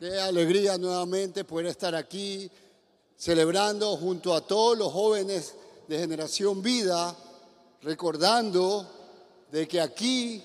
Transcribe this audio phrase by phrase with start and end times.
[0.00, 2.50] Qué alegría nuevamente poder estar aquí
[3.18, 5.54] celebrando junto a todos los jóvenes
[5.88, 7.14] de Generación Vida,
[7.82, 8.90] recordando
[9.52, 10.42] de que aquí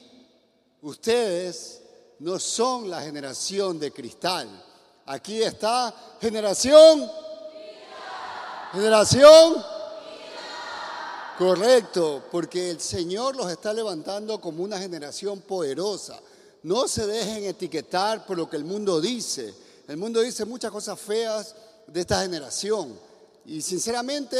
[0.81, 1.81] ustedes
[2.19, 4.49] no son la generación de cristal.
[5.05, 7.09] Aquí está generación.
[8.73, 9.63] Generación.
[11.37, 16.19] Correcto, porque el Señor los está levantando como una generación poderosa.
[16.65, 19.53] No se dejen etiquetar por lo que el mundo dice.
[19.87, 21.53] El mundo dice muchas cosas feas
[21.85, 22.99] de esta generación.
[23.45, 24.35] Y sinceramente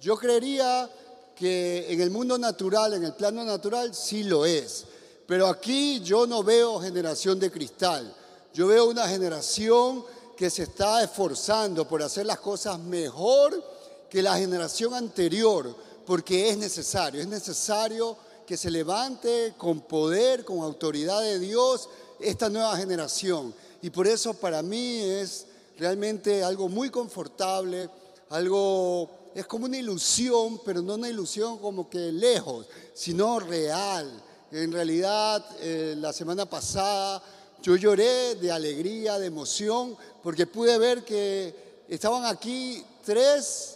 [0.00, 0.88] yo creería
[1.34, 4.84] que en el mundo natural, en el plano natural, sí lo es.
[5.26, 8.14] Pero aquí yo no veo generación de cristal.
[8.52, 10.04] Yo veo una generación
[10.36, 13.60] que se está esforzando por hacer las cosas mejor
[14.08, 15.74] que la generación anterior
[16.06, 18.16] porque es necesario, es necesario
[18.46, 21.88] que se levante con poder, con autoridad de Dios
[22.20, 23.54] esta nueva generación.
[23.82, 25.46] Y por eso para mí es
[25.78, 27.88] realmente algo muy confortable,
[28.30, 34.22] algo, es como una ilusión, pero no una ilusión como que lejos, sino real.
[34.50, 37.22] En realidad, eh, la semana pasada
[37.62, 43.73] yo lloré de alegría, de emoción, porque pude ver que estaban aquí tres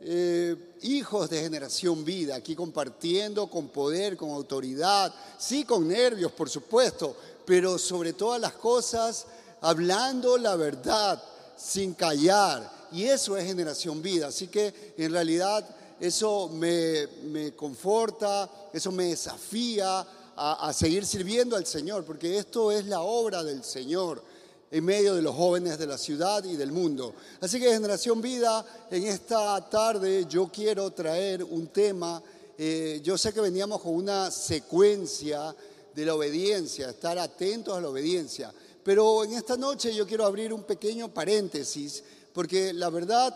[0.00, 6.48] eh, hijos de generación vida, aquí compartiendo con poder, con autoridad, sí con nervios, por
[6.48, 9.26] supuesto, pero sobre todas las cosas,
[9.60, 11.22] hablando la verdad
[11.56, 12.88] sin callar.
[12.92, 14.28] Y eso es generación vida.
[14.28, 21.56] Así que en realidad eso me, me conforta, eso me desafía a, a seguir sirviendo
[21.56, 24.22] al Señor, porque esto es la obra del Señor
[24.70, 27.14] en medio de los jóvenes de la ciudad y del mundo.
[27.40, 32.22] Así que Generación Vida, en esta tarde yo quiero traer un tema,
[32.56, 35.54] eh, yo sé que veníamos con una secuencia
[35.94, 38.52] de la obediencia, estar atentos a la obediencia,
[38.84, 43.34] pero en esta noche yo quiero abrir un pequeño paréntesis, porque la verdad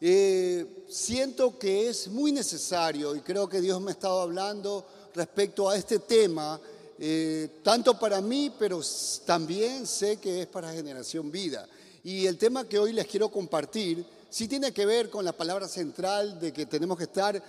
[0.00, 4.84] eh, siento que es muy necesario y creo que Dios me ha estado hablando
[5.14, 6.60] respecto a este tema
[7.04, 8.80] eh, tanto para mí, pero
[9.26, 11.66] también sé que es para Generación Vida.
[12.04, 15.66] Y el tema que hoy les quiero compartir sí tiene que ver con la palabra
[15.66, 17.42] central de que tenemos que estar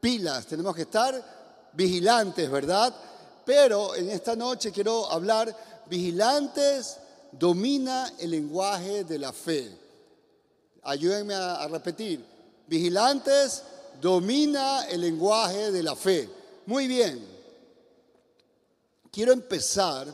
[0.00, 2.92] pilas, tenemos que estar vigilantes, ¿verdad?
[3.44, 5.56] Pero en esta noche quiero hablar,
[5.88, 6.96] vigilantes
[7.30, 9.70] domina el lenguaje de la fe.
[10.82, 12.24] Ayúdenme a repetir,
[12.66, 13.62] vigilantes
[14.00, 16.28] domina el lenguaje de la fe.
[16.66, 17.37] Muy bien,
[19.10, 20.06] quiero empezar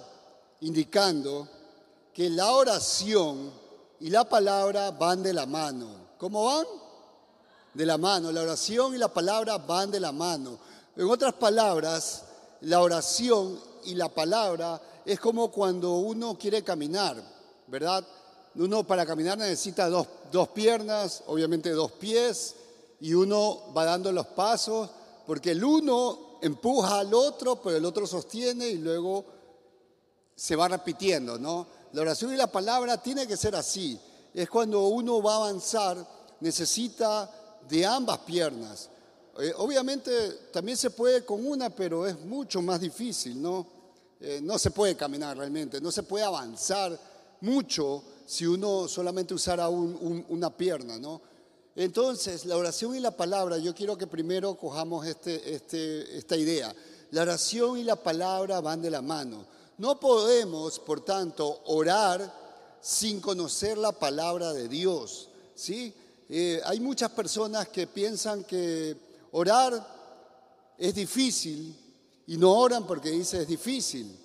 [0.60, 1.48] indicando
[2.12, 3.52] que la oración
[4.00, 6.14] y la palabra van de la mano.
[6.18, 6.66] ¿Cómo van?
[7.72, 8.30] De la mano.
[8.32, 10.58] La oración y la palabra van de la mano.
[10.96, 12.24] En otras palabras,
[12.60, 17.16] la oración y la palabra es como cuando uno quiere caminar,
[17.66, 18.04] ¿verdad?
[18.54, 22.54] Uno para caminar necesita dos, dos piernas, obviamente dos pies,
[23.00, 24.88] y uno va dando los pasos,
[25.26, 29.24] porque el uno empuja al otro, pero el otro sostiene y luego
[30.36, 31.66] se va repitiendo, ¿no?
[31.92, 33.98] La oración y la palabra tiene que ser así.
[34.34, 36.06] Es cuando uno va a avanzar,
[36.40, 37.30] necesita
[37.68, 38.90] de ambas piernas.
[39.38, 43.66] Eh, obviamente también se puede con una, pero es mucho más difícil, ¿no?
[44.20, 46.98] Eh, no se puede caminar realmente, no se puede avanzar
[47.40, 51.20] mucho si uno solamente usara una pierna, ¿no?
[51.76, 56.74] Entonces, la oración y la palabra, yo quiero que primero cojamos este, este, esta idea.
[57.10, 59.44] La oración y la palabra van de la mano.
[59.78, 62.32] No podemos, por tanto, orar
[62.80, 65.28] sin conocer la palabra de Dios.
[65.54, 65.92] ¿sí?
[66.28, 68.96] Eh, hay muchas personas que piensan que
[69.32, 69.94] orar
[70.78, 71.74] es difícil
[72.26, 74.16] y no oran porque dice es difícil.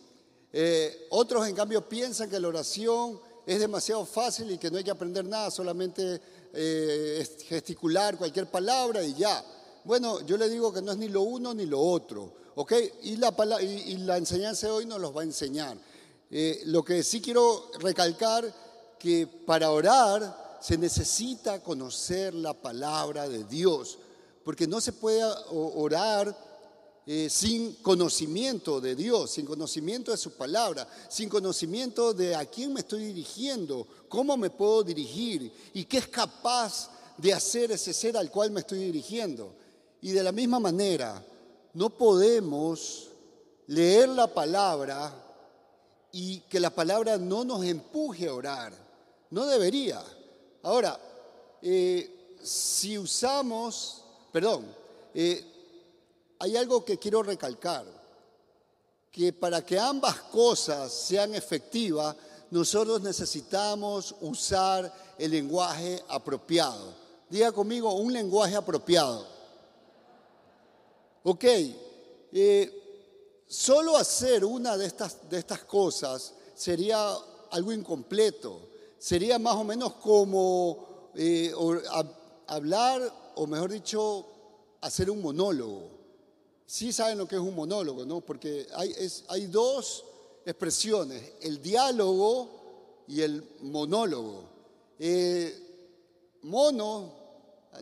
[0.54, 4.84] Eh, otros, en cambio, piensan que la oración es demasiado fácil y que no hay
[4.84, 6.22] que aprender nada, solamente
[6.54, 9.44] eh, gesticular cualquier palabra y ya.
[9.84, 12.74] Bueno, yo le digo que no es ni lo uno ni lo otro, ¿ok?
[13.04, 15.78] Y la, enseñanza de hoy nos los va a enseñar.
[16.32, 18.54] Eh, lo que sí quiero recalcar,
[19.00, 23.98] que para orar se necesita conocer la palabra de Dios,
[24.44, 26.36] porque no se puede orar
[27.12, 32.72] eh, sin conocimiento de Dios, sin conocimiento de su palabra, sin conocimiento de a quién
[32.72, 38.16] me estoy dirigiendo, cómo me puedo dirigir y qué es capaz de hacer ese ser
[38.16, 39.52] al cual me estoy dirigiendo.
[40.04, 41.26] Y de la misma manera,
[41.74, 43.08] no podemos
[43.66, 45.12] leer la palabra
[46.12, 48.72] y que la palabra no nos empuje a orar.
[49.32, 50.00] No debería.
[50.62, 51.00] Ahora,
[51.64, 54.64] eh, si usamos, perdón,
[55.16, 55.44] eh,
[56.40, 57.86] hay algo que quiero recalcar,
[59.12, 62.16] que para que ambas cosas sean efectivas,
[62.50, 66.94] nosotros necesitamos usar el lenguaje apropiado.
[67.30, 69.28] Diga conmigo, un lenguaje apropiado.
[71.24, 71.44] Ok,
[72.32, 77.14] eh, solo hacer una de estas, de estas cosas sería
[77.52, 78.70] algo incompleto.
[78.98, 81.54] Sería más o menos como eh,
[82.48, 84.26] hablar, o mejor dicho,
[84.82, 85.99] hacer un monólogo.
[86.70, 88.22] Sí saben lo que es un monólogo, ¿no?
[88.22, 90.06] Porque hay, dos
[90.46, 94.44] expresiones, el diálogo y el monólogo.
[95.00, 97.12] Eh, mono,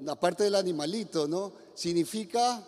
[0.03, 1.51] la parte del animalito, ¿no?
[1.73, 2.65] Significa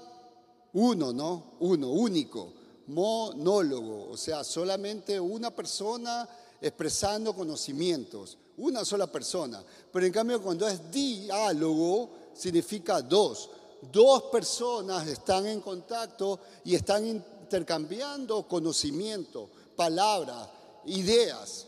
[0.73, 1.53] uno, ¿no?
[1.61, 2.51] Uno, único.
[2.87, 6.27] Monólogo, o sea, solamente una persona
[6.59, 9.63] expresando conocimientos, una sola persona.
[9.89, 13.51] Pero en cambio, cuando es diálogo, significa dos.
[13.81, 20.49] Dos personas están en contacto y están intercambiando conocimiento, palabras,
[20.85, 21.65] ideas.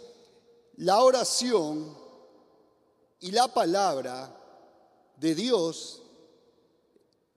[0.77, 1.95] La oración
[3.19, 4.35] y la palabra
[5.17, 6.01] de Dios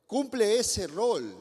[0.07, 1.35] cumple ese rol,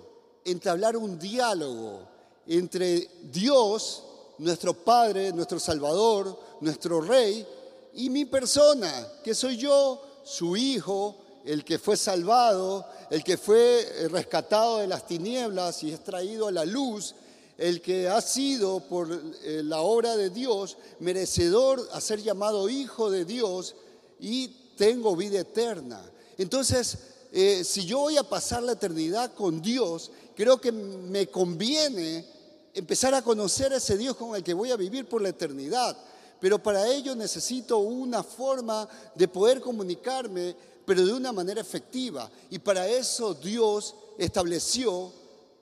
[0.45, 2.07] entablar un diálogo
[2.45, 4.03] entre Dios,
[4.37, 7.45] nuestro Padre, nuestro Salvador, nuestro Rey,
[7.93, 14.07] y mi persona, que soy yo, su Hijo, el que fue salvado, el que fue
[14.09, 17.15] rescatado de las tinieblas y extraído a la luz,
[17.57, 23.11] el que ha sido por eh, la obra de Dios merecedor a ser llamado hijo
[23.11, 23.75] de Dios
[24.19, 24.47] y
[24.77, 26.01] tengo vida eterna.
[26.37, 26.97] Entonces,
[27.31, 32.25] eh, si yo voy a pasar la eternidad con Dios, creo que me conviene
[32.73, 35.95] empezar a conocer a ese Dios con el que voy a vivir por la eternidad.
[36.43, 38.85] Pero para ello necesito una forma
[39.15, 40.53] de poder comunicarme,
[40.85, 42.29] pero de una manera efectiva.
[42.49, 45.09] Y para eso Dios estableció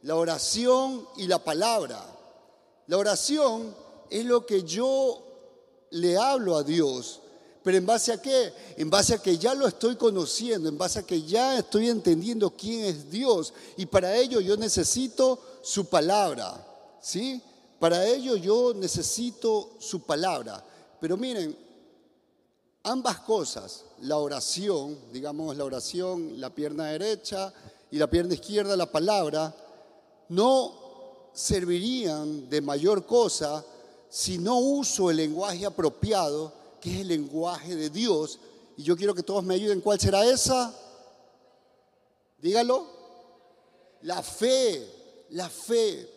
[0.02, 2.04] la oración y la palabra.
[2.88, 3.76] La oración
[4.10, 5.22] es lo que yo
[5.92, 7.20] le hablo a Dios,
[7.62, 8.52] pero en base a qué?
[8.76, 12.50] En base a que ya lo estoy conociendo, en base a que ya estoy entendiendo
[12.50, 16.66] quién es Dios y para ello yo necesito su palabra,
[17.00, 17.40] ¿sí?
[17.80, 20.66] Para ello yo necesito su palabra.
[21.02, 21.58] Pero miren,
[22.84, 27.52] ambas cosas, la oración, digamos la oración, la pierna derecha
[27.90, 29.54] y la pierna izquierda, la palabra,
[30.30, 33.66] no servirían de mayor cosa
[34.10, 38.38] si no uso el lenguaje apropiado, que es el lenguaje de Dios.
[38.78, 39.82] Y yo quiero que todos me ayuden.
[39.82, 40.72] ¿Cuál será esa?
[42.40, 42.86] Dígalo.
[44.04, 46.08] La fe, la fe.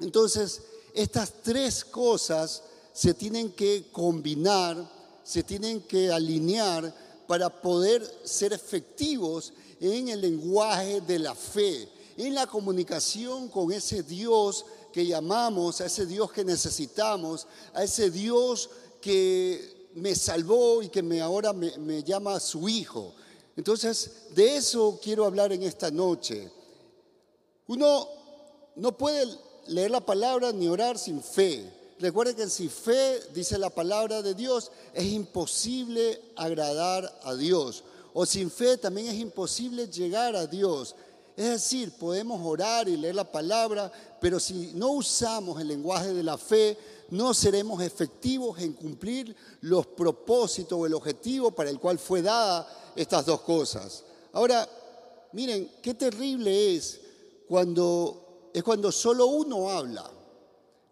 [0.00, 2.62] Entonces, estas tres cosas
[2.94, 4.90] se tienen que combinar,
[5.22, 6.94] se tienen que alinear
[7.26, 14.02] para poder ser efectivos en el lenguaje de la fe en la comunicación con ese
[14.02, 18.70] Dios que llamamos, a ese Dios que necesitamos, a ese Dios
[19.00, 23.12] que me salvó y que me, ahora me, me llama su hijo.
[23.56, 26.50] Entonces, de eso quiero hablar en esta noche.
[27.66, 28.08] Uno
[28.76, 29.26] no puede
[29.68, 31.72] leer la palabra ni orar sin fe.
[32.04, 37.82] Recuerden que sin fe, dice la palabra de Dios, es imposible agradar a Dios.
[38.12, 40.94] O sin fe también es imposible llegar a Dios.
[41.34, 43.90] Es decir, podemos orar y leer la palabra,
[44.20, 46.76] pero si no usamos el lenguaje de la fe,
[47.08, 52.68] no seremos efectivos en cumplir los propósitos o el objetivo para el cual fue dada
[52.94, 54.04] estas dos cosas.
[54.34, 54.68] Ahora,
[55.32, 57.00] miren, qué terrible es
[57.48, 60.13] cuando es cuando solo uno habla.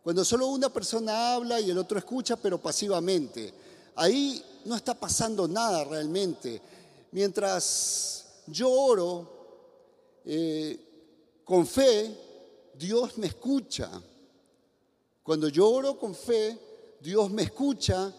[0.03, 3.53] Cuando solo una persona habla y el otro escucha, pero pasivamente.
[3.95, 6.61] Ahí no está pasando nada realmente.
[7.13, 12.17] Mientras yo oro, eh, con fe,
[12.75, 13.91] Dios me escucha.
[15.23, 16.59] Cuando yo oro con fe,
[17.01, 18.13] Dios me escucha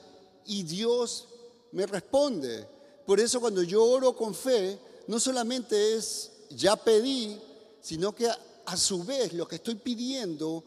[0.46, 1.28] y Dios
[1.72, 2.68] me responde.
[3.06, 7.40] Por eso cuando yo oro con fe, no solamente es ya pedí,
[7.82, 10.64] sino que a, su vez lo que estoy pidiendo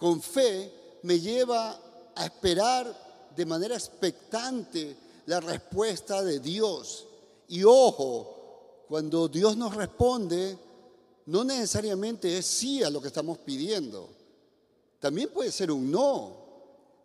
[0.00, 1.78] con fe me lleva
[2.14, 7.06] a esperar de manera expectante la respuesta de Dios.
[7.48, 10.56] Y ojo, cuando Dios nos responde,
[11.26, 14.08] no necesariamente es sí a lo que estamos pidiendo.
[14.98, 16.34] También puede ser un no.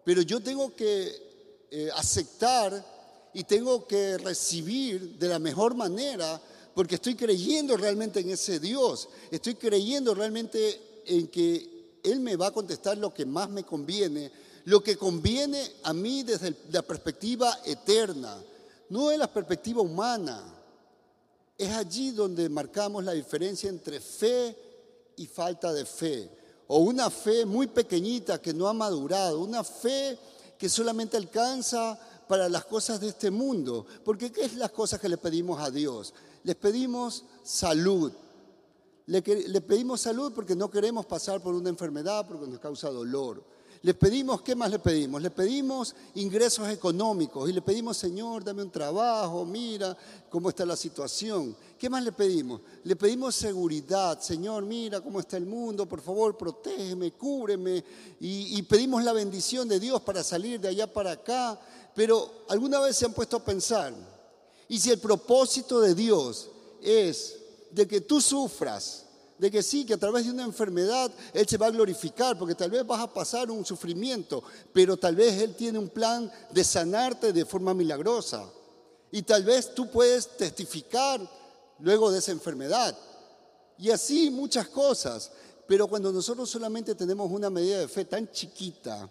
[0.06, 6.42] Pero yo tengo que eh, aceptar y tengo que recibir de la mejor manera
[6.74, 9.10] porque estoy creyendo realmente en ese Dios.
[9.32, 11.75] Estoy creyendo realmente en que
[12.06, 14.32] Él me va a contestar lo que más me conviene,
[14.66, 18.38] lo que conviene a mí desde la perspectiva eterna,
[18.90, 20.54] no de la perspectiva humana.
[21.58, 24.56] Es allí donde marcamos la diferencia entre fe
[25.16, 26.30] y falta de fe.
[26.68, 30.18] O una fe muy pequeñita que no ha madurado, una fe
[30.58, 31.98] que solamente alcanza
[32.28, 33.86] para las cosas de este mundo.
[34.04, 36.14] Porque ¿qué es las cosas que le pedimos a Dios?
[36.44, 38.12] Les pedimos salud.
[39.08, 43.44] Le, pedimos salud porque no queremos pasar por una enfermedad, porque nos causa dolor.
[43.84, 45.22] Le pedimos, ¿qué más le pedimos?
[45.22, 49.96] Le pedimos ingresos económicos y le pedimos, Señor, dame un trabajo, mira
[50.28, 51.56] cómo está la situación.
[51.78, 52.62] ¿Qué más le pedimos?
[52.84, 57.84] Le pedimos seguridad, Señor, mira cómo está el mundo, por favor, protégeme, cúbreme.
[58.20, 61.60] Y, y pedimos la bendición de Dios para salir de allá para acá.
[61.94, 63.94] Pero alguna vez se han puesto a pensar,
[64.68, 66.50] ¿y si el propósito de Dios
[66.82, 67.45] es
[67.76, 69.06] de que tú sufras?
[69.38, 72.56] de que sí, que a través de una enfermedad Él se va a glorificar, porque
[72.56, 74.42] tal vez vas a pasar un sufrimiento,
[74.72, 78.50] pero tal vez Él tiene un plan de sanarte de forma milagrosa.
[79.12, 81.20] Y tal vez tú puedes testificar
[81.80, 82.98] luego de esa enfermedad.
[83.78, 85.32] Y así muchas cosas.
[85.68, 89.10] Pero cuando nosotros solamente tenemos una medida de fe tan chiquita,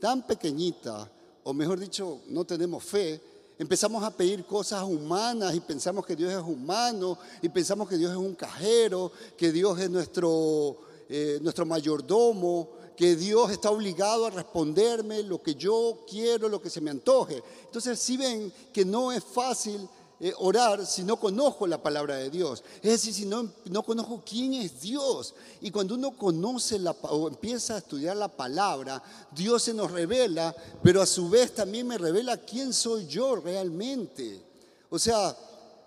[0.00, 1.10] tan pequeñita,
[1.42, 3.20] o mejor dicho, no tenemos fe,
[3.58, 8.12] empezamos a pedir cosas humanas y pensamos que Dios es humano y pensamos que Dios
[8.12, 14.30] es un cajero, que Dios es nuestro, eh, nuestro mayordomo, que Dios está obligado a
[14.30, 17.42] responderme lo que yo quiero, lo que se me antoje.
[17.64, 19.88] Entonces, si ven que no es fácil
[20.20, 22.64] eh, orar si no conozco la palabra de Dios.
[22.82, 25.32] Es decir, si no, no conozco quién es Dios.
[25.60, 30.54] Y cuando uno conoce la, o empieza a estudiar la palabra, Dios se nos revela,
[30.82, 34.44] pero a su vez también me revela quién soy yo realmente.
[34.90, 35.36] O sea,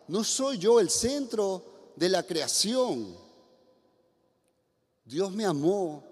[0.08, 3.14] no soy yo el centro de la creación.
[5.04, 6.06] Dios me amó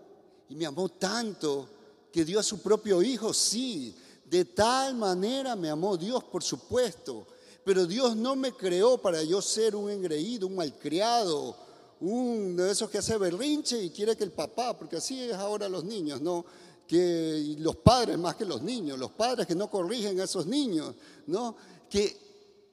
[0.50, 1.70] y me amó tanto
[2.12, 3.96] que dio a su propio hijo, sí.
[4.26, 7.26] De tal manera me amó Dios, por supuesto
[7.64, 11.56] pero Dios no me creó para yo ser un engreído, un malcriado,
[12.00, 15.68] un de esos que hace berrinche y quiere que el papá, porque así es ahora
[15.68, 16.46] los niños, ¿no?
[16.88, 20.96] Que los padres más que los niños, los padres que no corrigen a esos niños,
[21.28, 21.56] ¿no?
[21.90, 22.18] Que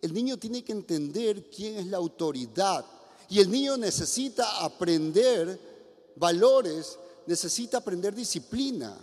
[0.01, 2.85] el niño tiene que entender quién es la autoridad
[3.29, 5.59] y el niño necesita aprender
[6.17, 8.97] valores, necesita aprender disciplina.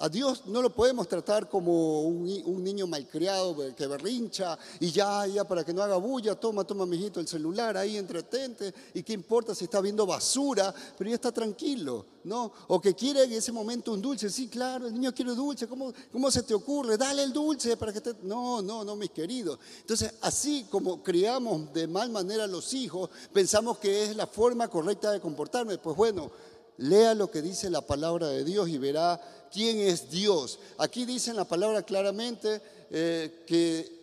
[0.00, 5.44] A Dios no lo podemos tratar como un, niño malcriado que berrincha y ya, ya,
[5.44, 9.54] para que no haga bulla, toma, toma, mijito, el celular ahí, entretente, y qué importa
[9.54, 12.50] si está viendo basura, pero ya está tranquilo, ¿no?
[12.68, 15.92] O que quiere en ese momento un dulce, sí, claro, el niño quiere dulce, ¿cómo,
[16.10, 16.96] cómo se te ocurre?
[16.96, 18.14] Dale el dulce para que te...
[18.22, 19.58] No, no, no, mis queridos.
[19.82, 24.66] Entonces, así como criamos de mal manera a los hijos, pensamos que es la forma
[24.68, 26.30] correcta de comportarme, pues bueno,
[26.78, 29.20] lea lo que dice la palabra de Dios y verá
[29.52, 30.58] quién es Dios.
[30.78, 34.00] Aquí dice en la palabra claramente eh, que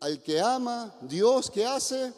[0.00, 2.12] al que ama, Dios, ¿qué hace?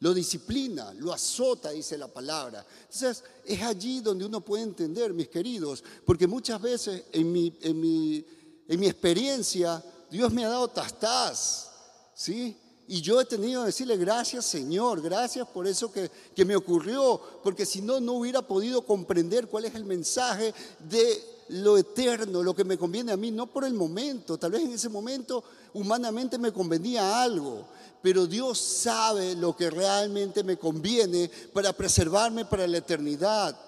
[0.00, 2.66] Lo disciplina, lo azota, dice la palabra.
[2.82, 7.80] Entonces, es allí donde uno puede entender, mis queridos, porque muchas veces en mi, en
[7.80, 8.26] mi,
[8.66, 11.70] en mi experiencia, Dios me ha dado tastás,
[12.14, 12.56] ¿sí?
[12.86, 17.20] Y yo he tenido que decirle gracias Señor, gracias por eso que, que me ocurrió,
[17.42, 22.54] porque si no, no hubiera podido comprender cuál es el mensaje de lo eterno, lo
[22.54, 25.42] que me conviene a mí, no por el momento, tal vez en ese momento
[25.74, 27.66] humanamente me convenía algo,
[28.02, 33.58] pero Dios sabe lo que realmente me conviene para preservarme para la eternidad.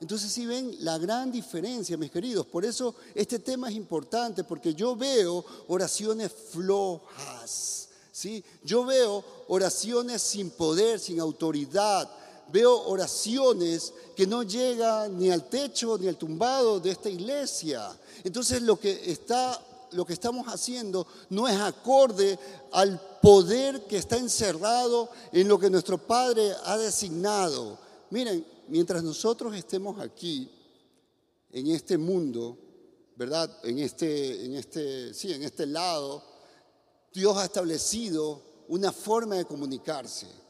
[0.00, 4.74] Entonces, si ven la gran diferencia, mis queridos, por eso este tema es importante, porque
[4.74, 8.44] yo veo oraciones flojas, ¿sí?
[8.64, 12.10] Yo veo oraciones sin poder, sin autoridad,
[12.50, 17.90] veo oraciones que no llegan ni al techo ni al tumbado de esta iglesia.
[18.24, 19.60] Entonces lo que está
[19.92, 22.38] lo que estamos haciendo no es acorde
[22.72, 27.78] al poder que está encerrado en lo que nuestro Padre ha designado.
[28.10, 30.50] Miren, mientras nosotros estemos aquí
[31.50, 32.58] en este mundo,
[33.16, 33.50] ¿verdad?
[33.64, 36.22] En este en este sí, en este lado
[37.12, 40.41] Dios ha establecido una forma de comunicarse.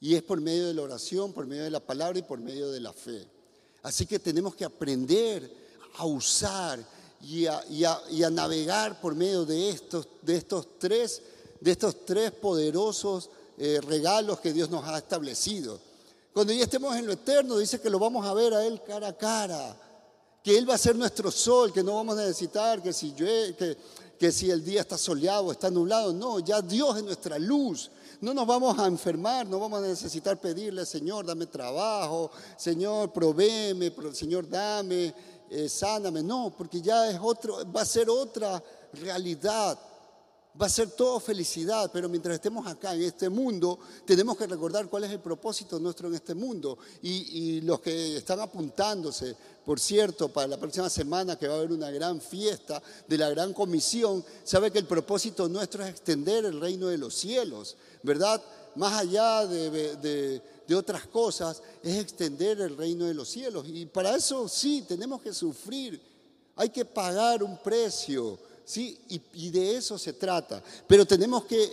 [0.00, 2.70] Y es por medio de la oración, por medio de la palabra y por medio
[2.70, 3.26] de la fe.
[3.82, 5.50] Así que tenemos que aprender
[5.96, 6.78] a usar
[7.20, 11.22] y a, navegar por medio de estos, de estos, tres,
[11.60, 15.80] de estos tres poderosos eh, regalos que Dios nos ha establecido.
[16.32, 19.08] Cuando ya estemos en lo eterno, dice que lo vamos a ver a Él cara
[19.08, 19.76] a cara,
[20.44, 24.32] que Él va a ser nuestro sol, que no vamos a necesitar que si, que,
[24.32, 27.90] si el día está soleado, está nublado, no, ya Dios es nuestra luz.
[28.20, 33.92] No nos vamos a enfermar, no vamos a necesitar pedirle, Señor, dame trabajo, Señor, provéeme,
[34.12, 35.14] Señor, dame,
[35.48, 36.22] eh, sáname.
[36.22, 38.60] No, porque ya es otro, va a ser otra
[38.94, 39.78] realidad.
[40.60, 44.88] Va a ser todo felicidad, pero mientras estemos acá en este mundo, tenemos que recordar
[44.88, 46.78] cuál es el propósito nuestro en este mundo.
[47.02, 51.72] Y, los que están apuntándose, por cierto, para la próxima semana que va a haber
[51.72, 56.60] una gran fiesta de la gran comisión, sabe que el propósito nuestro es extender el
[56.60, 58.42] reino de los cielos, ¿verdad?
[58.76, 63.66] Más allá de, de otras cosas, es extender el reino de los cielos.
[63.68, 66.00] Y para eso sí, tenemos que sufrir,
[66.56, 68.38] hay que pagar un precio
[68.68, 69.00] ¿sí?
[69.32, 70.62] Y, de eso se trata.
[70.86, 71.72] Pero tenemos que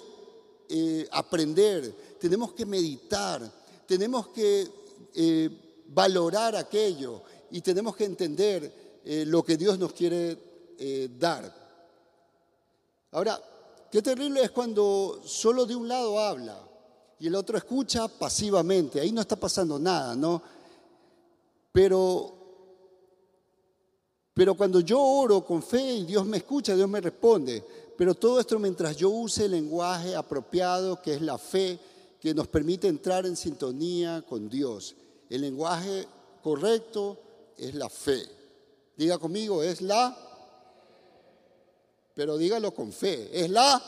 [0.70, 3.42] eh, aprender, tenemos que meditar,
[3.86, 4.66] tenemos que
[5.14, 7.22] eh, valorar aquello
[7.52, 10.56] y tenemos que entender eh, lo que Dios nos quiere
[11.20, 11.54] dar.
[13.12, 13.42] Ahora,
[13.92, 16.62] qué terrible es cuando solo de un lado habla
[17.20, 19.00] y el otro escucha pasivamente.
[19.00, 20.42] Ahí no está pasando nada, ¿no?
[21.72, 22.45] Pero
[24.36, 27.63] pero cuando yo oro con fe y Dios me escucha, Dios me responde.
[27.98, 31.80] Pero todo esto mientras yo use el lenguaje apropiado, que es la fe,
[32.20, 34.94] que nos permite entrar en sintonía con Dios.
[35.30, 36.06] El lenguaje
[36.44, 37.18] correcto
[37.58, 38.27] es la fe.
[38.98, 40.18] Diga conmigo, es la...
[42.13, 43.82] Pero dígalo con fe, es la...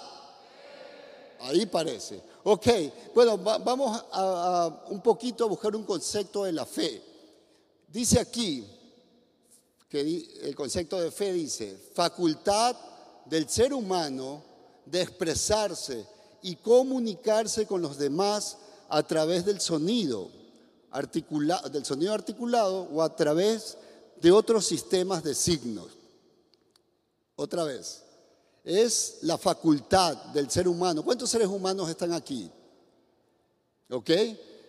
[1.42, 2.22] Ahí parece.
[2.46, 2.68] Ok,
[3.14, 7.02] bueno, vamos a un poquito a buscar un concepto de la fe.
[7.90, 8.66] Dice aquí,
[9.90, 10.02] que
[10.44, 12.76] el concepto de fe dice, facultad
[13.26, 14.44] del ser humano
[14.86, 16.06] de expresarse
[16.42, 18.58] y comunicarse con los demás
[18.90, 20.30] a través del sonido,
[21.72, 23.78] del sonido articulado o a través
[24.22, 25.88] de otros sistemas de signos.
[27.36, 28.04] Otra vez,
[28.64, 31.04] es la facultad del ser humano.
[31.04, 32.52] ¿Cuántos seres humanos están aquí?
[33.90, 34.10] ¿Ok?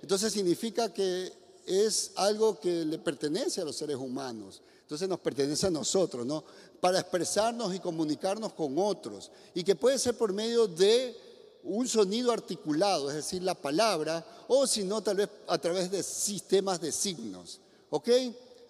[0.02, 1.32] Entonces significa que
[1.66, 4.62] es algo que le pertenece a los seres humanos.
[4.88, 6.42] Entonces nos pertenece a nosotros, ¿no?
[6.80, 9.30] Para expresarnos y comunicarnos con otros.
[9.52, 11.14] Y que puede ser por medio de
[11.62, 16.02] un sonido articulado, es decir, la palabra, o si no, tal vez a través de
[16.02, 17.60] sistemas de signos.
[17.90, 18.08] ¿Ok?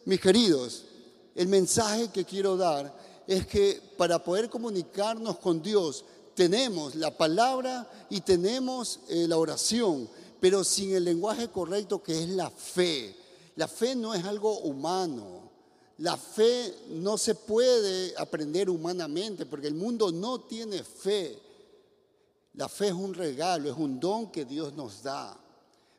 [0.06, 0.86] Mis queridos,
[1.36, 2.92] el mensaje que quiero dar
[3.24, 10.10] es que para poder comunicarnos con Dios tenemos la palabra y tenemos eh, la oración,
[10.40, 13.14] pero sin el lenguaje correcto que es la fe.
[13.54, 15.47] La fe no es algo humano.
[15.98, 21.36] La fe no se puede aprender humanamente porque el mundo no tiene fe.
[22.54, 25.36] La fe es un regalo, es un don que Dios nos da.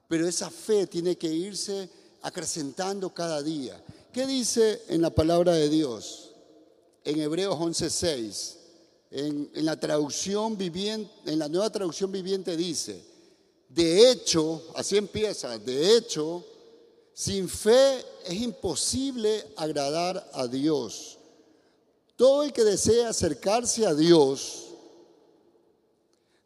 [0.07, 1.89] Pero esa fe tiene que irse
[2.21, 3.83] acrecentando cada día.
[4.13, 6.31] ¿Qué dice en la palabra de Dios?
[7.03, 8.55] En Hebreos 11:6,
[9.12, 13.03] en, en, la traducción viviente, en la nueva traducción viviente dice,
[13.67, 16.45] de hecho, así empieza, de hecho,
[17.19, 21.17] sin fe es imposible agradar a Dios.
[22.15, 24.67] Todo el que desea acercarse a Dios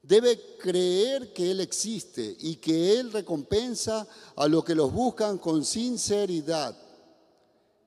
[0.02, 5.64] debe creer que Él existe y que Él recompensa a los que los buscan con
[5.64, 6.76] sinceridad.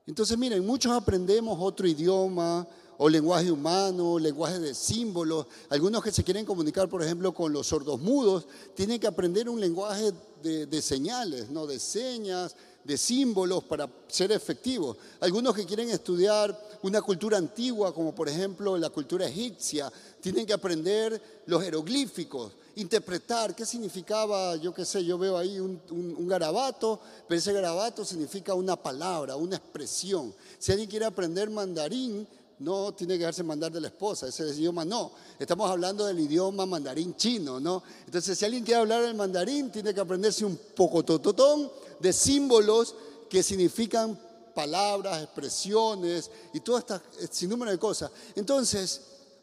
[0.05, 2.65] Entonces, miren, muchos aprendemos otro idioma
[2.97, 5.45] o lenguaje humano, lenguaje de símbolos.
[5.69, 9.59] Algunos que se quieren comunicar, por ejemplo, con los sordos mudos, tienen que aprender un
[9.59, 12.55] lenguaje de, de señales, no de señas,
[12.87, 14.95] de símbolos para ser efectivos.
[15.19, 20.53] Algunos que quieren estudiar una cultura antigua, como por ejemplo la cultura egipcia, tienen que
[20.53, 27.01] aprender los jeroglíficos, interpretar qué significaba, yo qué sé, yo veo ahí un, un, garabato,
[27.27, 30.33] pero ese garabato significa una palabra, una expresión.
[30.57, 32.25] Si alguien quiere aprender mandarín,
[32.59, 35.11] no tiene que dejarse mandar de la esposa, ese idioma no.
[35.37, 37.83] Estamos hablando del idioma mandarín chino, ¿no?
[38.05, 42.95] Entonces, si alguien quiere hablar el mandarín, tiene que aprenderse un poco tototón de símbolos
[43.29, 44.19] que significan
[44.53, 48.11] palabras, expresiones y todo este sinnúmero de cosas.
[48.35, 49.01] Entonces,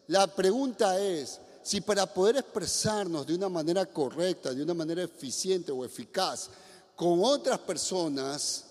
[0.08, 5.72] la pregunta es, si para poder expresarnos de una manera correcta, de una manera eficiente
[5.72, 6.50] o eficaz
[6.96, 8.64] con otras personas,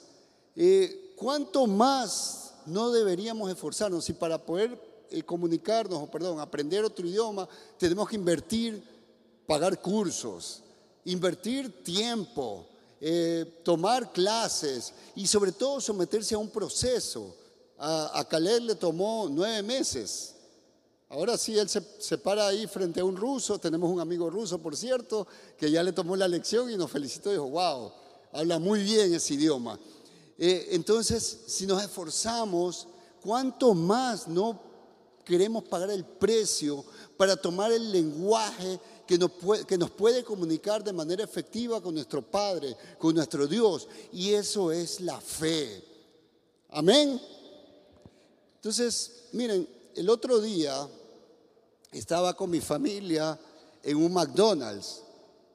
[0.55, 4.05] eh, ¿cuánto más no deberíamos esforzarnos?
[4.05, 4.77] Si para poder
[5.09, 8.83] eh, comunicarnos, o perdón, aprender otro idioma, tenemos que invertir,
[9.47, 10.61] pagar cursos,
[11.05, 12.67] invertir tiempo,
[13.05, 17.35] eh, tomar clases y sobre todo someterse a un proceso.
[17.77, 20.35] A, a le tomó nueve meses.
[21.09, 24.77] Ahora sí, él se, para ahí frente a un ruso, tenemos un amigo ruso, por
[24.77, 27.91] cierto, que ya le tomó la lección y nos felicitó y dijo, wow,
[28.31, 29.77] habla muy bien ese idioma.
[30.37, 32.87] Eh, entonces, si nos esforzamos,
[33.21, 34.57] ¿cuánto más no
[35.25, 36.85] queremos pagar el precio
[37.17, 41.93] para tomar el lenguaje que nos, puede, que nos puede comunicar de manera efectiva con
[41.93, 43.87] nuestro Padre, con nuestro Dios.
[44.11, 45.83] Y eso es la fe.
[46.69, 47.21] Amén.
[48.55, 50.87] Entonces, miren, el otro día
[51.91, 53.37] estaba con mi familia
[53.83, 55.03] en un McDonald's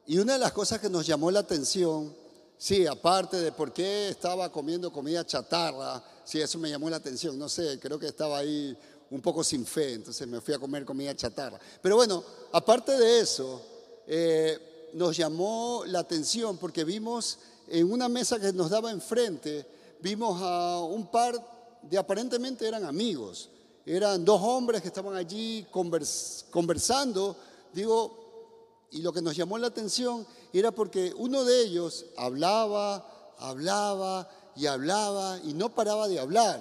[0.09, 2.15] y una de las cosas que nos llamó la atención,
[2.57, 7.37] sí, aparte de por qué estaba comiendo comida chatarra, sí, eso me llamó la atención,
[7.37, 8.75] no sé, creo que estaba ahí
[9.11, 11.59] un poco sin fe, entonces me fui a comer comida chatarra.
[11.81, 13.61] Pero bueno, aparte de eso,
[14.07, 19.65] eh, nos llamó la atención porque vimos en una mesa que nos daba enfrente,
[19.99, 21.35] vimos a un par
[21.81, 23.49] de aparentemente eran amigos,
[23.85, 27.35] eran dos hombres que estaban allí conversando,
[27.73, 34.29] digo, y lo que nos llamó la atención era porque uno de ellos hablaba, hablaba
[34.55, 36.59] y hablaba y no paraba de hablar.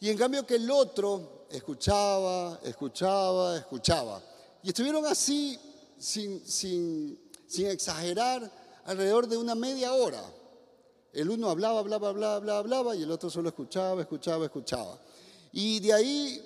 [0.00, 4.22] Y en cambio que el otro escuchaba, escuchaba, escuchaba.
[4.62, 5.58] Y estuvieron así
[5.98, 8.50] sin, sin, sin exagerar,
[8.84, 10.22] alrededor de una media hora.
[11.12, 14.98] El uno hablaba, hablaba, hablaba, hablaba, hablaba y el otro solo escuchaba, escuchaba, escuchaba.
[15.52, 16.44] Y de ahí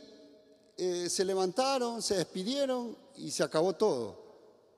[0.77, 4.17] eh, se levantaron, se despidieron y se acabó todo.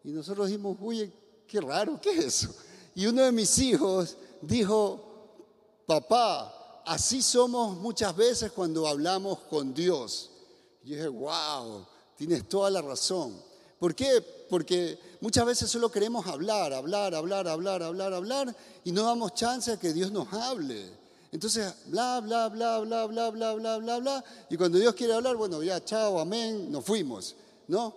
[0.05, 1.13] Y nosotros dijimos, oye,
[1.47, 2.55] qué raro, ¿qué es eso?
[2.95, 10.31] Y uno de mis hijos dijo, papá, así somos muchas veces cuando hablamos con Dios.
[10.85, 13.35] Y dije, wow, tienes toda la razón.
[13.79, 14.25] ¿Por qué?
[14.49, 19.73] Porque muchas veces solo queremos hablar, hablar, hablar, hablar, hablar, hablar y no damos chance
[19.73, 20.88] a que Dios nos hable.
[21.33, 24.25] Entonces, bla, bla, bla, bla, bla, bla, bla, bla, bla.
[24.51, 27.35] Y cuando Dios quiere hablar, bueno, ya, chao, amén, nos fuimos,
[27.68, 27.95] ¿no?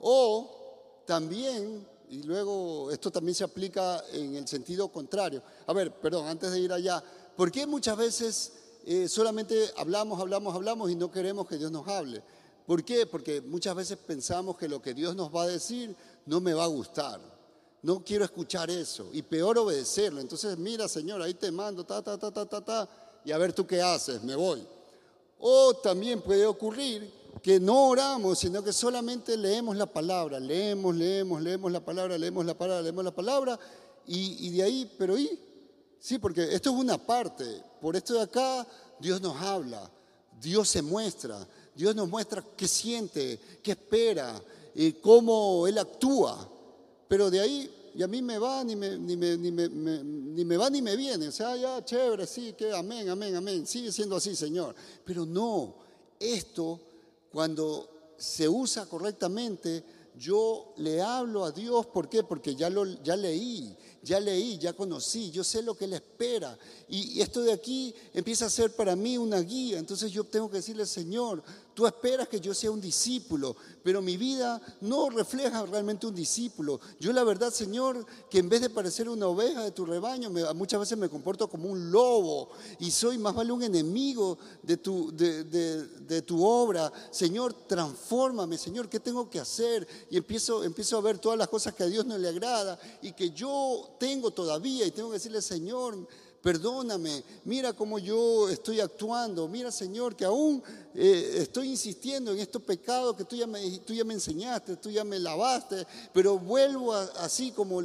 [0.00, 5.42] O también, y luego esto también se aplica en el sentido contrario.
[5.66, 7.02] A ver, perdón, antes de ir allá,
[7.38, 8.52] ¿por qué muchas veces
[8.84, 12.20] eh, solamente hablamos, hablamos, hablamos y no queremos que Dios nos hable?
[12.66, 13.06] ¿Por qué?
[13.06, 15.94] Porque muchas veces pensamos que lo que Dios nos va a decir
[16.26, 17.20] no me va a gustar.
[17.80, 20.20] No quiero escuchar eso y peor obedecerlo.
[20.20, 22.88] Entonces, mira, Señor, ahí te mando, ta, ta, ta, ta, ta, ta,
[23.24, 24.66] y a ver tú qué haces, me voy.
[25.38, 27.08] O también puede ocurrir
[27.40, 32.44] que no oramos, sino que solamente leemos la palabra, leemos, leemos, leemos la palabra, leemos
[32.44, 33.60] la palabra, leemos la palabra,
[34.08, 35.38] y, y de ahí, pero ¿y?
[36.00, 37.62] Sí, porque esto es una parte.
[37.80, 38.66] Por esto de acá,
[39.00, 39.90] Dios nos habla,
[40.40, 44.40] Dios se muestra, Dios nos muestra qué siente, qué espera,
[44.74, 46.48] y cómo Él actúa.
[47.08, 50.44] Pero de ahí, y a mí me va ni me, ni me, ni me, ni
[50.44, 51.28] me va ni me viene.
[51.28, 53.66] O sea, ya, chévere, sí, que amén, amén, amén.
[53.66, 54.74] Sigue siendo así, Señor.
[55.04, 55.74] Pero no,
[56.20, 56.80] esto,
[57.32, 59.84] cuando se usa correctamente,
[60.16, 62.22] yo le hablo a Dios, ¿por qué?
[62.22, 66.58] Porque ya, lo, ya leí, ya leí, ya conocí, yo sé lo que Él espera.
[66.88, 69.78] Y, esto de aquí empieza a ser para mí una guía.
[69.78, 71.42] Entonces yo tengo que decirle, Señor,
[71.78, 76.80] Tú esperas que yo sea un discípulo, pero mi vida no refleja realmente un discípulo.
[76.98, 80.80] Yo la verdad, Señor, que en vez de parecer una oveja de tu rebaño, muchas
[80.80, 85.44] veces me comporto como un lobo y soy más vale un enemigo de tu, de,
[85.44, 86.92] de, tu obra.
[87.12, 89.86] Señor, transfórmame, Señor, ¿qué tengo que hacer?
[90.10, 93.12] Y empiezo, empiezo a ver todas las cosas que a Dios no le agrada y
[93.12, 95.96] que yo tengo todavía y tengo que decirle, Señor,
[96.42, 100.62] perdóname, mira cómo yo estoy actuando, mira Señor que aún
[100.94, 103.60] eh, estoy insistiendo en estos pecados que tú ya, me,
[104.14, 107.82] enseñaste, tú ya me lavaste, pero vuelvo así como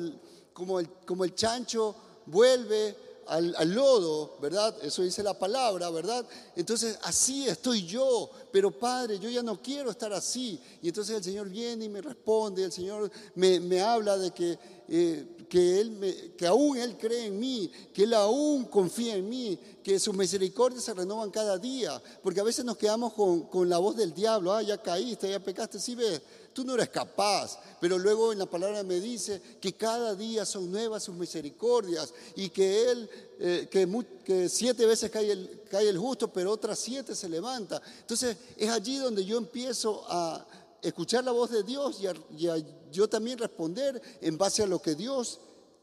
[0.54, 1.96] como, el, como el chancho
[2.28, 2.96] vuelve
[3.28, 4.76] al, lodo, ¿verdad?
[4.82, 6.26] Eso dice la palabra, ¿verdad?
[6.56, 10.60] Entonces, así estoy yo, pero Padre, yo ya no quiero estar así.
[10.82, 15.33] Y entonces el Señor viene y me responde, el Señor me, habla de que, eh,
[15.54, 20.00] que, él que aún Él cree en mí, que Él aún confía en mí, que
[20.00, 23.96] sus misericordias se renovan cada día, porque a veces nos quedamos con, con la voz
[23.96, 27.60] del diablo, ah, ya caíste, ya pecaste, sí ves tú no eres capaz.
[27.80, 32.50] Pero luego en la palabra me dice que cada día son nuevas sus misericordias y
[32.50, 37.28] que Él, eh, que, siete veces cae el, cae el justo, pero otras siete se
[37.28, 37.82] levanta.
[38.00, 40.46] Entonces es allí donde yo empiezo a
[40.84, 42.46] escuchar la voz de Dios y
[42.91, 45.39] yo también responder en base a lo que Dios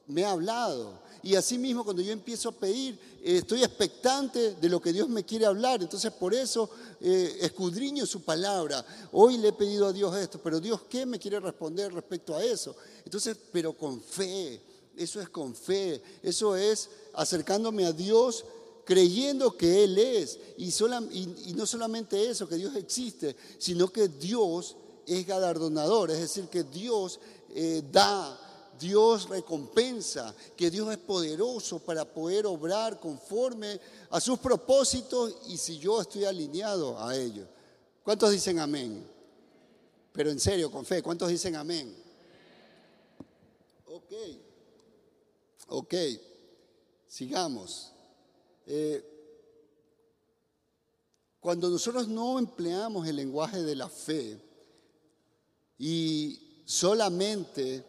[0.06, 1.00] me ha hablado.
[1.22, 5.08] Y así mismo cuando yo empiezo a pedir, eh, estoy expectante de lo que Dios
[5.08, 5.82] me quiere hablar.
[5.82, 8.84] Entonces por eso eh, escudriño su palabra.
[9.12, 12.44] Hoy le he pedido a Dios esto, pero Dios, ¿qué me quiere responder respecto a
[12.44, 12.74] eso?
[13.04, 14.60] Entonces, pero con fe.
[14.96, 16.02] Eso es con fe.
[16.22, 18.44] Eso es acercándome a Dios
[18.84, 20.38] creyendo que Él es.
[20.56, 26.10] Y, y, no solamente eso, que Dios existe, sino que Dios es galardonador.
[26.10, 27.20] Es decir, que Dios
[27.54, 28.38] eh, da
[28.80, 35.78] Dios recompensa, que Dios es poderoso para poder obrar conforme a sus propósitos y si
[35.78, 37.46] yo estoy alineado a ellos.
[38.02, 39.06] ¿Cuántos dicen amén?
[40.12, 41.94] Pero en serio, con fe, ¿cuántos dicen amén?
[43.84, 44.12] Ok,
[45.68, 45.94] ok,
[47.06, 47.92] sigamos.
[48.66, 49.04] Eh,
[51.38, 54.40] cuando nosotros no empleamos el lenguaje de la fe,
[55.82, 57.82] y solamente,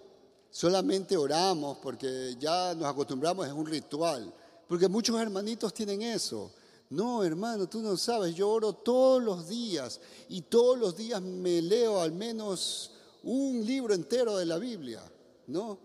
[0.49, 4.34] solamente oramos porque ya nos acostumbramos, es un ritual.
[4.65, 6.54] Porque muchos hermanitos tienen eso.
[6.89, 9.99] No, hermano, tú no sabes, yo oro todos los días
[10.30, 12.91] y todos los días me leo al menos
[13.23, 15.04] un libro entero de la Biblia,
[15.47, 15.77] ¿no?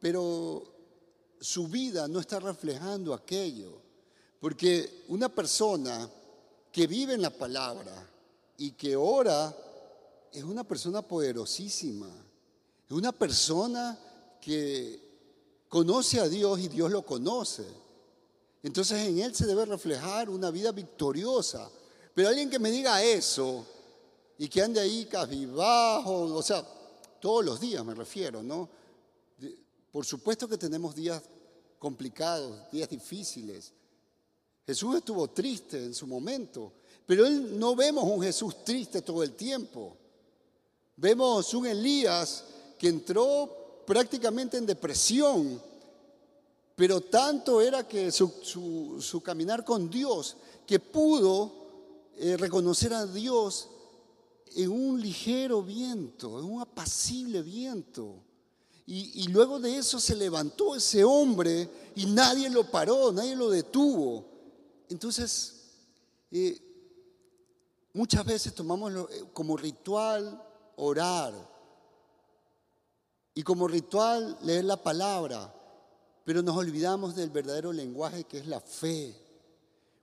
[0.00, 0.64] Pero
[1.40, 3.80] su vida no está reflejando aquello.
[4.38, 6.10] Porque una persona
[6.70, 8.06] que vive en la palabra
[8.58, 9.56] y que ora
[10.34, 12.08] es una persona poderosísima.
[12.86, 13.98] Es una persona
[14.40, 15.00] que
[15.68, 17.64] conoce a Dios y Dios lo conoce.
[18.62, 21.70] Entonces en él se debe reflejar una vida victoriosa.
[22.14, 23.64] Pero alguien que me diga eso
[24.36, 26.66] y que ande ahí cabizbajo, o sea,
[27.20, 28.68] todos los días me refiero, ¿no?
[29.92, 31.22] Por supuesto que tenemos días
[31.78, 33.72] complicados, días difíciles.
[34.66, 36.72] Jesús estuvo triste en su momento,
[37.06, 39.96] pero él no vemos un Jesús triste todo el tiempo.
[40.96, 42.44] Vemos un Elías
[42.78, 45.60] que entró prácticamente en depresión,
[46.76, 51.52] pero tanto era que su, caminar con Dios, que pudo
[52.16, 53.68] eh, reconocer a Dios
[54.54, 58.22] en un ligero viento, en un apacible viento.
[58.86, 64.26] Y, luego de eso se levantó ese hombre y nadie lo paró, nadie lo detuvo.
[64.90, 65.70] Entonces,
[66.30, 66.60] eh,
[67.94, 70.38] muchas veces tomamos eh, como ritual
[70.76, 71.32] orar
[73.34, 75.52] y como ritual leer la palabra,
[76.24, 79.14] pero nos olvidamos del verdadero lenguaje que es la fe.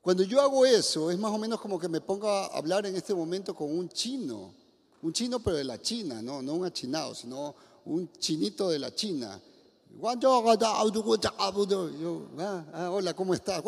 [0.02, 2.96] Cuando yo hago eso, es más o menos como que me pongo a hablar en
[2.96, 4.54] este momento con un chino,
[5.02, 7.56] un chino pero de la China, no, no un achinado, sino
[7.86, 9.40] un chinito de la China.
[12.40, 13.62] Ah, ah, hola, ¿cómo estás?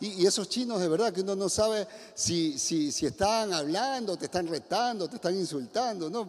[0.00, 4.26] Y, esos chinos de verdad que uno no sabe si, si, si están hablando, te
[4.26, 6.26] están retando, te están insultando, ¿no?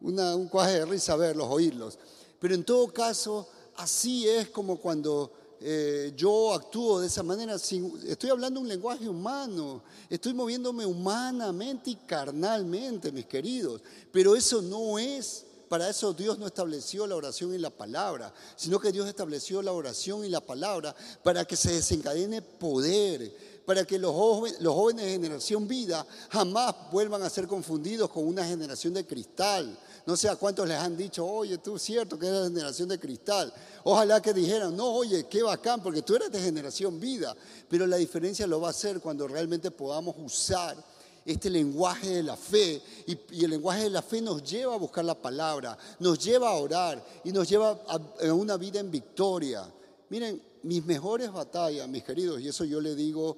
[0.00, 1.98] Un cuaje de risa verlos, oírlos.
[2.40, 7.54] Pero en todo caso, así es como cuando eh, yo actúo de esa manera.
[7.54, 13.82] estoy hablando un lenguaje humano, estoy moviéndome humanamente y carnalmente, mis queridos.
[14.12, 18.80] Pero eso no es para eso Dios no estableció la oración y la palabra, sino
[18.80, 23.32] que Dios estableció la oración y la palabra para que se desencadene poder,
[23.66, 28.94] para que los jóvenes, de generación vida jamás vuelvan a ser confundidos con una generación
[28.94, 29.78] de cristal.
[30.06, 32.98] No sé a cuántos les han dicho, oye, tú cierto que eres de generación de
[32.98, 33.52] cristal.
[33.84, 37.36] Ojalá que dijeran, no, oye, qué bacán, porque tú eres de generación vida.
[37.68, 40.82] Pero la diferencia lo va a ser cuando realmente podamos usar
[41.32, 42.80] este lenguaje de la fe.
[43.06, 46.54] Y, el lenguaje de la fe nos lleva a buscar la palabra, nos lleva a
[46.54, 49.70] orar y nos lleva a, una vida en victoria.
[50.08, 53.36] Miren, mis mejores batallas, mis queridos, y eso yo le digo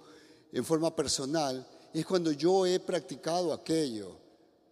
[0.52, 4.12] en forma personal, es cuando yo he practicado aquello.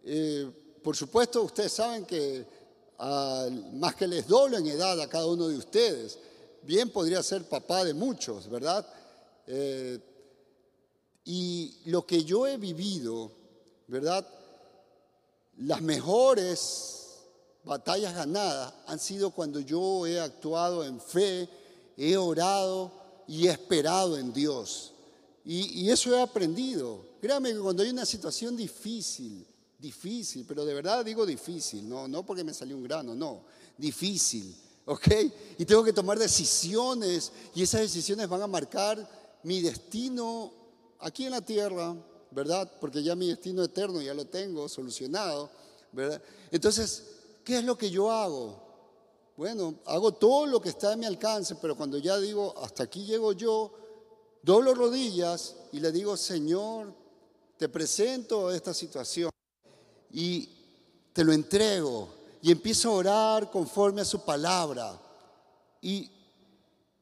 [0.05, 0.49] Eh,
[0.83, 2.47] por supuesto, ustedes saben que
[3.75, 6.19] más que les doblo en edad a cada uno de ustedes,
[6.63, 8.87] bien podría ser papá de muchos, ¿verdad?
[9.47, 9.99] Eh,
[11.31, 13.31] y lo que yo he vivido,
[13.87, 14.27] ¿verdad?
[15.59, 17.19] Las mejores
[17.65, 21.47] batallas ganadas han sido cuando yo he actuado en fe,
[21.99, 22.91] he orado
[23.27, 24.95] y he esperado en Dios.
[25.45, 27.05] Y, eso he aprendido.
[27.21, 29.47] Créame que cuando hay una situación difícil,
[29.79, 33.43] difícil, pero de verdad digo difícil, no, no porque me salió un grano, no,
[33.77, 35.09] difícil, ¿ok?
[35.59, 39.07] Y tengo que tomar decisiones y esas decisiones van a marcar
[39.43, 40.58] mi destino
[41.01, 41.95] aquí en la tierra,
[42.31, 42.71] ¿verdad?
[42.81, 45.51] Porque ya mi destino eterno ya lo tengo solucionado,
[45.93, 46.23] ¿verdad?
[46.51, 47.05] Entonces,
[47.45, 48.69] ¿qué es lo que yo hago?
[49.37, 53.05] Bueno, hago todo lo que está a mi alcance, pero cuando ya digo, hasta aquí
[53.05, 53.73] llego yo,
[54.43, 56.93] doblo rodillas y le digo, Señor,
[57.57, 59.31] te presento esta situación
[60.11, 60.49] y
[61.13, 62.09] te lo entrego
[62.43, 65.01] y empiezo a orar conforme a su palabra.
[65.81, 66.11] Y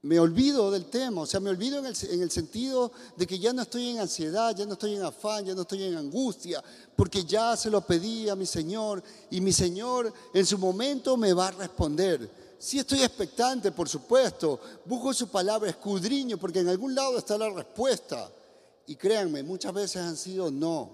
[0.07, 3.63] me olvido del tema, o sea, me olvido en el, sentido de que ya no
[3.63, 6.63] estoy en ansiedad, ya no estoy en afán, ya no estoy en angustia,
[6.95, 11.33] porque ya se lo pedí a mi Señor y mi Señor en su momento me
[11.33, 12.31] va a responder.
[12.57, 17.51] Sí estoy expectante, por supuesto, busco su palabra, escudriño, porque en algún lado está la
[17.51, 18.31] respuesta.
[18.87, 20.91] Y créanme, muchas veces han sido no.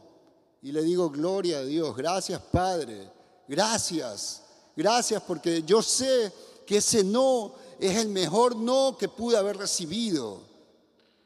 [0.62, 3.10] Y le digo, gloria a Dios, gracias Padre,
[3.46, 4.42] gracias,
[4.74, 6.32] gracias porque yo sé
[6.64, 10.40] que ese no es el mejor no que pude haber recibido.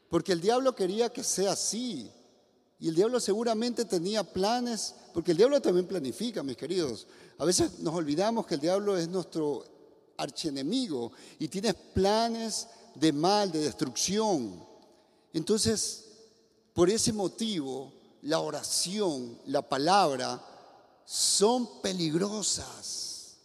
[0.09, 2.11] Porque el diablo quería que sea así.
[2.79, 7.05] Y el diablo seguramente tenía planes, porque el diablo también planifica, mis queridos.
[7.37, 9.65] A veces nos olvidamos que el diablo es nuestro
[10.17, 14.65] archienemigo y tiene planes de mal, de destrucción.
[15.33, 16.05] Entonces,
[16.73, 17.93] por ese motivo,
[18.23, 20.43] la oración, la palabra,
[21.05, 23.37] son peligrosas,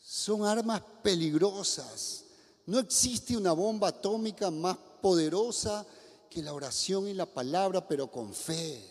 [0.00, 2.25] son armas peligrosas.
[2.66, 5.86] No existe una bomba atómica más poderosa
[6.28, 8.82] que la oración y la palabra, pero con fe.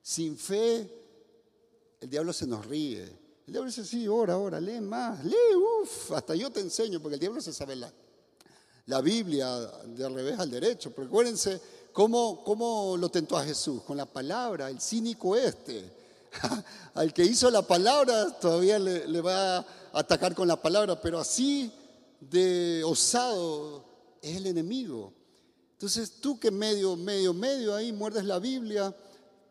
[0.00, 0.88] Sin fe,
[2.00, 3.02] el diablo se nos ríe.
[3.46, 7.14] El diablo dice, sí, ora, ora, lee más, lee, uff, hasta yo te enseño, porque
[7.14, 7.92] el diablo se sabe la,
[8.86, 10.92] la Biblia de revés al derecho.
[10.96, 11.60] Recuérdense
[11.92, 15.92] cómo, cómo lo tentó a Jesús, con la palabra, el cínico este.
[16.94, 21.18] Al que hizo la palabra todavía le, le va a atacar con la palabra, pero
[21.18, 21.72] así
[22.20, 23.84] de osado
[24.22, 25.12] es el enemigo.
[25.72, 28.96] Entonces tú que medio, medio, medio ahí muerdes la Biblia,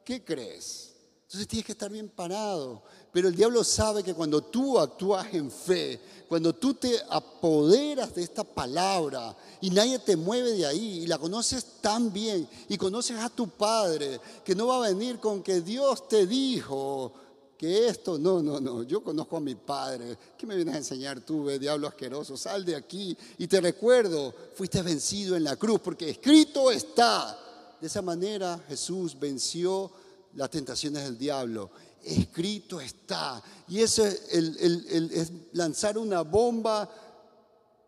[0.03, 0.93] ¿qué crees?
[1.23, 2.83] Entonces tienes que estar bien parado.
[3.11, 8.23] Pero el diablo sabe que cuando tú actúas en fe, cuando tú te apoderas de
[8.23, 13.17] esta palabra y nadie te mueve de ahí y la conoces tan bien y conoces
[13.19, 17.13] a tu padre, que no va a venir con que Dios te dijo
[17.57, 21.21] que esto, no, no, no, yo conozco a mi padre, ¿qué me vienes a enseñar
[21.21, 22.35] tú, diablo asqueroso?
[22.35, 27.39] Sal de aquí y te recuerdo, fuiste vencido en la cruz porque escrito está.
[27.79, 29.91] De esa manera Jesús venció
[30.35, 31.71] las tentaciones del diablo.
[32.03, 33.41] Escrito está.
[33.67, 36.89] Y ese es lanzar una bomba,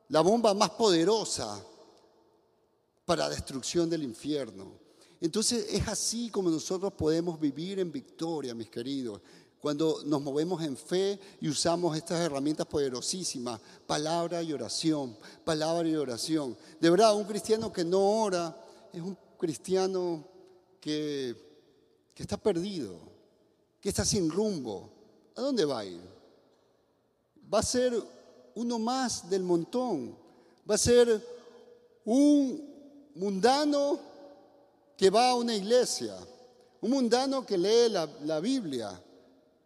[0.09, 1.63] la bomba más poderosa
[3.05, 4.87] para destrucción del infierno.
[5.19, 9.21] Entonces es así como nosotros podemos vivir en victoria, mis queridos,
[9.61, 15.95] cuando nos movemos en fe y usamos estas herramientas poderosísimas, palabra y oración, palabra y
[15.95, 16.55] oración.
[16.79, 18.55] De verdad, un cristiano que no ora
[18.93, 20.23] es un cristiano
[20.79, 21.35] que
[22.15, 22.97] está perdido,
[23.81, 24.89] que está sin rumbo,
[25.35, 26.01] ¿a dónde va a ir?
[27.53, 27.93] Va a ser
[28.55, 30.15] uno más del montón,
[30.69, 31.21] va a ser
[32.05, 33.99] un mundano
[34.95, 36.15] que va a una iglesia,
[36.81, 39.01] un mundano que lee la Biblia,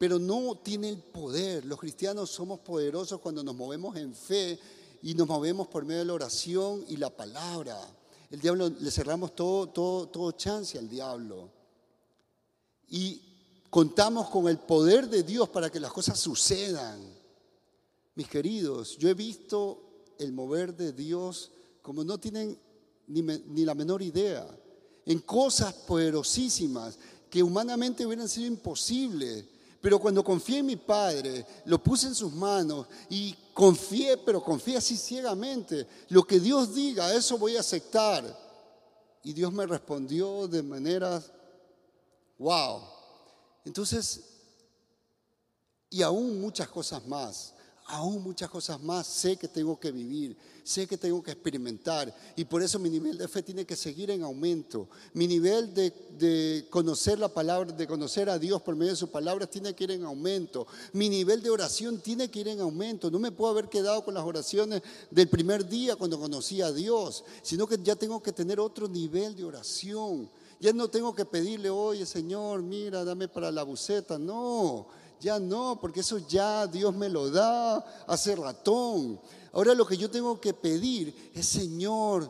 [0.02, 1.64] pero no tiene el poder.
[1.64, 4.58] Los cristianos somos poderosos cuando nos movemos en fe
[5.04, 7.80] y nos movemos por medio de la oración y la palabra.
[8.32, 11.52] El diablo, le cerramos todo, todo, todo chance al diablo
[12.90, 13.22] y
[13.70, 17.00] contamos con el poder de Dios para que las cosas sucedan.
[18.16, 21.52] Mis queridos, yo he visto el mover de Dios
[21.84, 22.58] como no tienen
[23.06, 24.48] ni, la menor idea,
[25.06, 26.98] en cosas poderosísimas
[27.30, 29.46] que humanamente hubieran sido imposibles.
[29.82, 34.78] Pero cuando confié en mi Padre, lo puse en sus manos y confié, pero confié
[34.78, 35.88] así ciegamente.
[36.10, 38.24] Lo que Dios diga, eso voy a aceptar.
[39.24, 41.32] Y Dios me respondió de maneras
[42.42, 42.82] Wow.
[43.66, 44.24] Entonces,
[45.92, 47.54] y aún muchas cosas más,
[47.92, 52.46] aún muchas cosas más sé que tengo que vivir, sé que tengo que experimentar y
[52.46, 54.88] por eso mi nivel de fe tiene que seguir en aumento.
[55.14, 59.10] Mi nivel de, de, conocer la palabra, de conocer a Dios por medio de su
[59.10, 60.68] palabra tiene que ir en aumento.
[60.94, 63.12] Mi nivel de oración tiene que ir en aumento.
[63.12, 67.26] No me puedo haber quedado con las oraciones del primer día cuando conocí a Dios,
[67.42, 70.30] sino que ya tengo que tener otro nivel de oración
[70.62, 74.20] ya no tengo que pedirle, oye Señor, mira, dame para la buceta.
[74.20, 74.86] No,
[75.22, 79.20] ya no, porque eso ya Dios me lo da hace ratón.
[79.54, 82.30] Ahora lo que yo tengo que pedir es, Señor,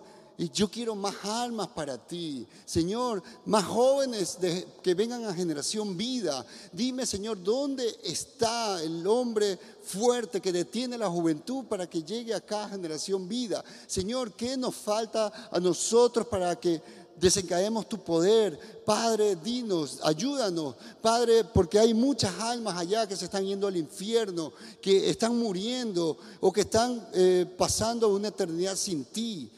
[0.49, 2.47] yo quiero más almas para ti.
[2.65, 4.39] Señor, más jóvenes
[4.82, 6.45] que vengan a generación vida.
[6.71, 12.65] Dime, Señor, ¿dónde está el hombre fuerte que detiene la juventud para que llegue acá
[12.65, 13.63] a generación vida?
[13.88, 16.82] Señor, ¿qué nos falta a nosotros para que
[17.22, 18.60] desencadenemos tu poder.
[18.84, 20.76] Padre, dinos, ayúdanos.
[21.02, 26.18] Padre, porque hay muchas almas allá que se están yendo al infierno, que están muriendo
[26.40, 29.52] o que están eh, pasando una eternidad sin ti.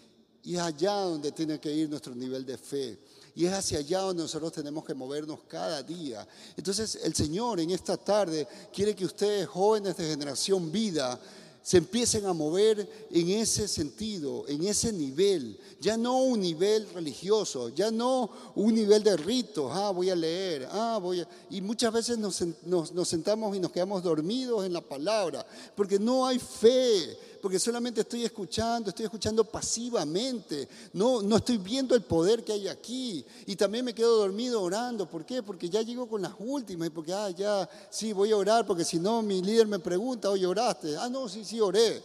[0.44, 3.00] Y es allá donde tiene que ir nuestro nivel de fe.
[3.34, 6.28] Y es hacia allá donde nosotros tenemos que movernos cada día.
[6.58, 11.18] Entonces el Señor en esta tarde quiere que ustedes, jóvenes de generación vida,
[11.64, 17.70] se empiecen a mover en ese sentido, en ese nivel, ya no un nivel religioso,
[17.70, 21.28] ya no un nivel de ritos, ah, voy a leer, ah, voy a...
[21.50, 26.28] Y muchas veces nos, nos sentamos y nos quedamos dormidos en la palabra, porque no
[26.28, 32.42] hay fe, porque solamente estoy escuchando, estoy escuchando pasivamente, no, no estoy viendo el poder
[32.42, 33.26] que hay aquí.
[33.46, 35.10] Y también me quedo dormido orando.
[35.10, 35.44] ¿Por qué?
[35.44, 38.86] Porque ya llego con las últimas y porque, ah, ya, sí, voy a orar, porque
[38.86, 40.96] si no, mi líder me pregunta, oye, oraste.
[40.96, 42.02] Ah, no, sí, sí, oré.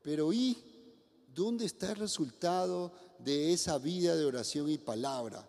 [0.00, 0.56] Pero ¿y
[1.34, 5.46] dónde está el resultado de esa vida de oración y palabra?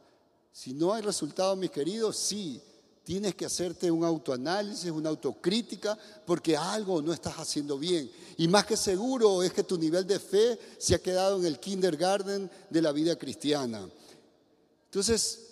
[0.52, 2.62] Si no hay resultado, mis queridos, sí,
[3.06, 5.96] Tienes que hacerte un autoanálisis, una autocrítica,
[6.26, 8.10] porque algo no estás haciendo bien.
[8.38, 11.60] Y más que seguro es que tu nivel de fe se ha quedado en el
[11.60, 13.88] kindergarten de la vida cristiana.
[14.86, 15.46] Entonces,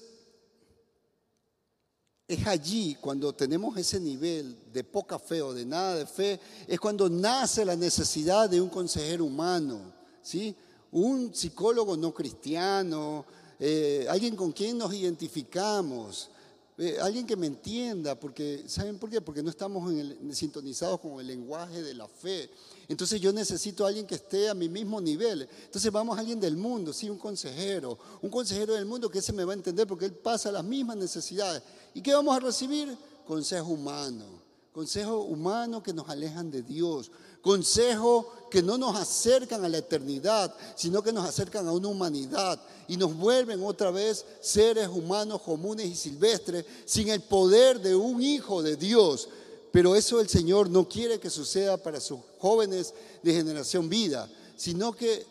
[2.27, 6.79] es allí cuando tenemos ese nivel de poca fe o de nada de fe, es
[6.79, 9.93] cuando nace la necesidad de un consejero humano,
[10.23, 10.55] ¿sí?
[10.91, 13.25] Un psicólogo no cristiano,
[13.59, 16.31] eh, alguien con quien nos identificamos,
[16.77, 19.21] eh, alguien que me entienda, porque ¿saben por qué?
[19.21, 19.93] Porque no estamos
[20.31, 22.49] sintonizados con el lenguaje de la fe.
[22.87, 25.47] Entonces yo necesito a alguien que esté a mi mismo nivel.
[25.65, 29.33] Entonces vamos a alguien del mundo, sí, un consejero, un consejero del mundo que ese
[29.33, 31.61] me va a entender porque él pasa las mismas necesidades.
[31.93, 32.97] ¿Y qué vamos a recibir?
[33.27, 34.25] Consejo humano,
[34.73, 37.11] consejo humano que nos alejan de Dios,
[37.43, 42.59] consejo que no nos acercan a la eternidad, sino que nos acercan a una humanidad
[42.87, 48.21] y nos vuelven otra vez seres humanos comunes y silvestres sin el poder de un
[48.21, 49.27] hijo de Dios.
[49.71, 54.93] Pero eso el Señor no quiere que suceda para sus jóvenes de generación vida, sino
[54.93, 55.25] que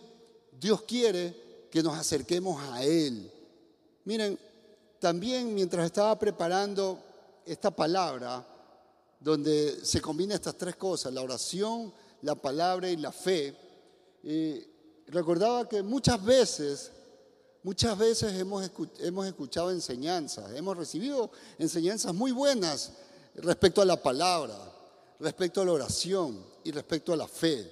[0.60, 3.32] Dios quiere que nos acerquemos a Él.
[4.04, 4.38] Miren,
[4.98, 6.98] también mientras estaba preparando
[7.46, 8.46] esta palabra,
[9.20, 11.92] donde se combinan estas tres cosas, la oración,
[12.22, 13.54] la palabra y la fe,
[14.24, 14.68] eh,
[15.08, 16.92] recordaba que muchas veces,
[17.62, 18.70] muchas veces hemos,
[19.00, 22.92] hemos escuchado enseñanzas, hemos recibido enseñanzas muy buenas
[23.34, 24.56] respecto a la palabra,
[25.18, 27.70] respecto a la oración y respecto a la fe.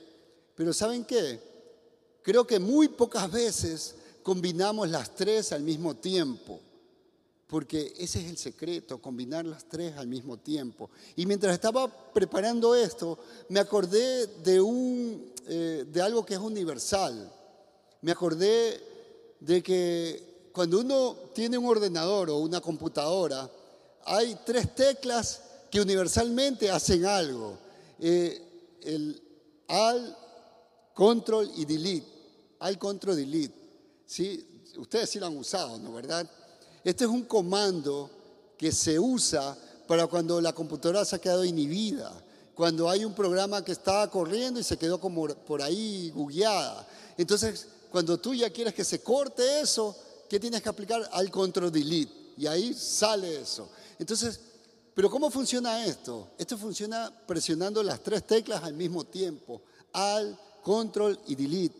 [0.54, 1.40] Pero ¿saben qué?
[2.22, 6.60] Creo que muy pocas veces combinamos las tres al mismo tiempo,
[7.50, 10.88] porque ese es el secreto, combinar las tres al mismo tiempo.
[11.16, 17.30] Y mientras estaba preparando esto, me acordé de, un, eh, de algo que es universal.
[18.02, 18.80] Me acordé
[19.40, 23.50] de que cuando uno tiene un ordenador o una computadora,
[24.04, 25.42] hay tres teclas
[25.72, 27.58] que universalmente hacen algo.
[27.98, 29.20] Eh, el
[29.66, 30.16] al,
[30.94, 32.06] control y delete.
[32.60, 33.54] Al, control, delete.
[34.06, 34.46] ¿Sí?
[34.76, 36.28] Ustedes sí lo han usado, ¿no verdad?
[36.84, 38.10] Este es un comando
[38.56, 39.56] que se usa
[39.86, 42.12] para cuando la computadora se ha quedado inhibida,
[42.54, 46.86] cuando hay un programa que estaba corriendo y se quedó como por ahí bugueada.
[47.16, 49.96] Entonces, cuando tú ya quieres que se corte eso,
[50.28, 51.08] ¿qué tienes que aplicar?
[51.12, 52.12] Al control delete.
[52.36, 53.68] Y ahí sale eso.
[53.98, 54.40] Entonces,
[54.94, 56.28] pero ¿cómo funciona esto?
[56.38, 59.62] Esto funciona presionando las tres teclas al mismo tiempo,
[59.92, 61.78] al, control y delete.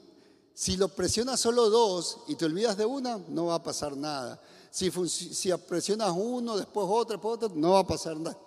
[0.54, 4.40] Si lo presionas solo dos y te olvidas de una, no va a pasar nada.
[4.70, 8.38] Si, si presionas uno, después otro, después otro, no va a pasar nada.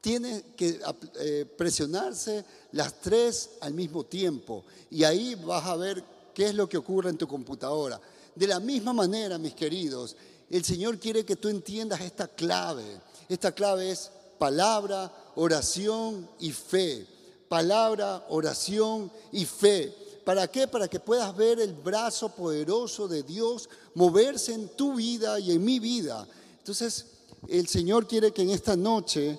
[0.00, 0.80] Tiene que
[1.18, 6.02] eh, presionarse las tres al mismo tiempo y ahí vas a ver
[6.34, 8.00] qué es lo que ocurre en tu computadora.
[8.34, 10.16] De la misma manera, mis queridos,
[10.48, 13.00] el Señor quiere que tú entiendas esta clave.
[13.28, 17.06] Esta clave es palabra, oración y fe.
[17.48, 19.94] Palabra, oración y fe.
[20.30, 20.68] ¿Para qué?
[20.68, 25.64] Para que puedas ver el brazo poderoso de Dios moverse en tu vida y en
[25.64, 26.24] mi vida.
[26.56, 27.04] Entonces,
[27.48, 29.36] el Señor quiere que en esta noche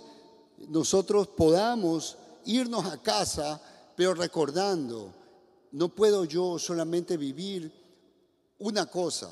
[0.67, 3.61] nosotros podamos irnos a casa,
[3.95, 5.13] pero recordando,
[5.71, 7.71] no puedo yo solamente vivir
[8.59, 9.29] una cosa,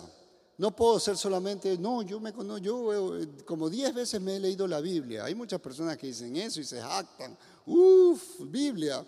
[0.57, 4.39] no puedo ser solamente, no, yo me conozco, yo eh, como diez veces me he
[4.39, 5.25] leído la Biblia.
[5.25, 7.37] Hay muchas personas que dicen eso y se jactan.
[7.65, 9.05] Uf, Biblia,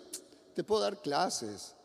[0.54, 1.76] te puedo dar clases.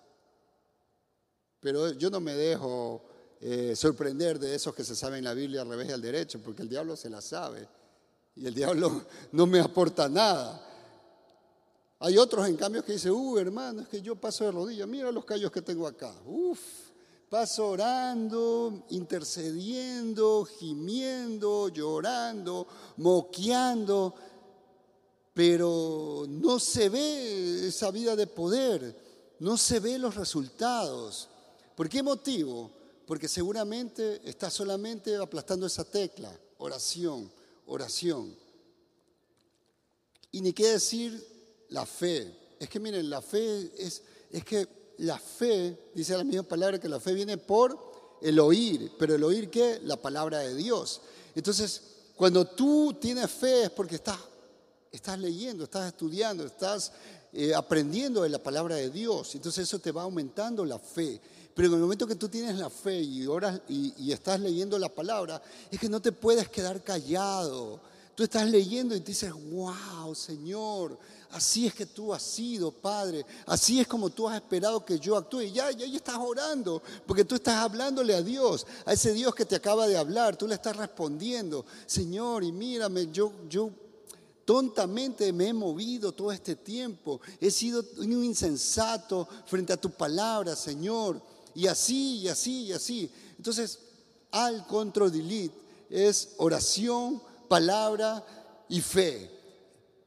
[1.60, 3.04] Pero yo no me dejo
[3.42, 6.62] eh, sorprender de esos que se saben la Biblia al revés y al derecho, porque
[6.62, 7.68] el diablo se la sabe.
[8.36, 10.64] Y el diablo no me aporta nada.
[12.00, 15.12] Hay otros, en cambio, que dicen, uh, hermano, es que yo paso de rodillas, mira
[15.12, 16.14] los callos que tengo acá.
[16.26, 16.60] Uf,
[17.30, 22.66] Paso orando, intercediendo, gimiendo, llorando,
[22.98, 24.16] moqueando,
[25.34, 31.28] pero no se ve esa vida de poder, no se ve los resultados.
[31.78, 32.72] ¿Por qué motivo?
[33.06, 37.32] Porque seguramente está solamente aplastando esa tecla, oración,
[37.68, 38.36] oración.
[40.32, 41.24] Y ni qué decir
[41.70, 42.36] la fe.
[42.60, 44.02] Es que miren, la fe es,
[44.32, 44.68] es que
[44.98, 49.24] la fe, dice la misma palabra que la fe viene por el oír, pero el
[49.24, 49.80] oír qué?
[49.84, 51.02] La palabra de Dios.
[51.36, 51.84] Entonces,
[52.16, 54.18] cuando tú tienes fe es porque estás,
[54.92, 56.92] estás leyendo, estás estudiando, estás
[57.34, 59.36] eh, aprendiendo de la palabra de Dios.
[59.36, 61.22] Entonces eso te va aumentando la fe.
[61.58, 64.90] Pero en el momento que tú tienes la fe y, oras, y estás leyendo la
[64.90, 65.42] palabra,
[65.72, 67.80] es que no te puedes quedar callado.
[68.14, 71.00] Tú estás leyendo y te dices, wow, Señor,
[71.32, 75.18] así es que tú has sido, Padre, así es como tú has esperado que yo
[75.18, 75.42] actúe.
[75.42, 79.34] Y ya, ya, ya estás orando, porque tú estás hablándole a Dios, a ese Dios
[79.34, 83.72] que te acaba de hablar, tú le estás respondiendo, Señor, y mírame, yo, yo
[84.46, 90.56] tontamente me he movido todo este tiempo, he sido un insensato frente a tu palabra,
[90.56, 91.20] Señor,
[91.58, 93.10] y así, y así, y así.
[93.36, 93.80] Entonces,
[94.30, 95.56] al control delete
[95.90, 98.24] es oración, palabra
[98.70, 99.32] y fe.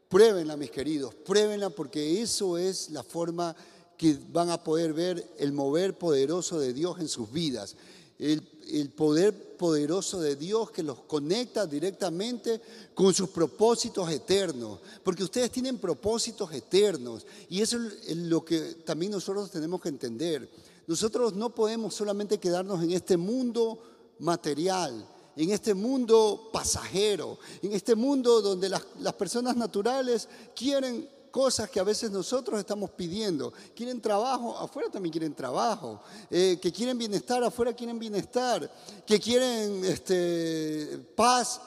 [0.09, 3.57] Pruébenla, mis queridos, pruébenla porque eso es la forma
[3.97, 7.75] que van a poder ver el mover poderoso de Dios en sus vidas.
[8.21, 12.61] El, el, poder poderoso de Dios que los conecta directamente
[12.95, 19.11] con sus propósitos eternos, porque ustedes tienen propósitos eternos y eso es lo que también
[19.11, 20.49] nosotros tenemos que entender.
[20.91, 23.79] Nosotros no podemos solamente quedarnos en este mundo
[24.19, 31.79] material, en este mundo pasajero, en este mundo donde las, personas naturales quieren cosas que
[31.79, 33.53] a veces nosotros estamos pidiendo.
[33.73, 36.01] Quieren trabajo, afuera también quieren trabajo.
[36.29, 38.69] Eh, que quieren bienestar, afuera quieren bienestar.
[39.07, 41.61] Que quieren este, paz.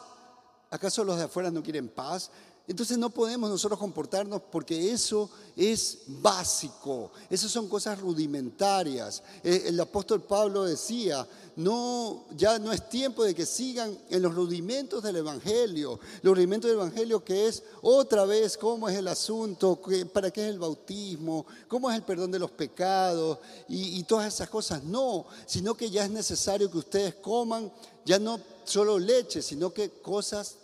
[0.70, 2.30] ¿Acaso los de afuera no quieren paz?
[2.66, 9.22] Entonces no podemos nosotros comportarnos porque eso es básico, esas son cosas rudimentarias.
[9.44, 14.34] Eh, el apóstol Pablo decía, no, ya no es tiempo de que sigan en los
[14.34, 19.82] rudimentos del Evangelio, los rudimentos del Evangelio que es otra vez cómo es el asunto,
[20.14, 24.50] para qué es el bautismo, cómo es el perdón de los pecados y, todas esas
[24.50, 24.84] cosas.
[24.86, 27.70] No, sino que ya es necesario que ustedes coman
[28.06, 30.56] ya no solo leche, sino que cosas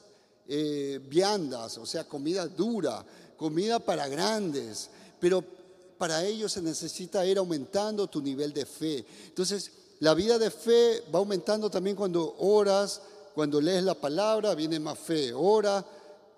[0.52, 3.06] eh, viandas, o sea, comida dura,
[3.38, 4.89] comida para grandes,
[5.20, 5.43] pero
[5.95, 9.06] para ello se necesita ir aumentando tu nivel de fe.
[9.28, 13.00] Entonces, la vida de fe va aumentando también cuando oras,
[13.36, 15.32] cuando lees la palabra, viene más fe.
[15.34, 15.86] Ora,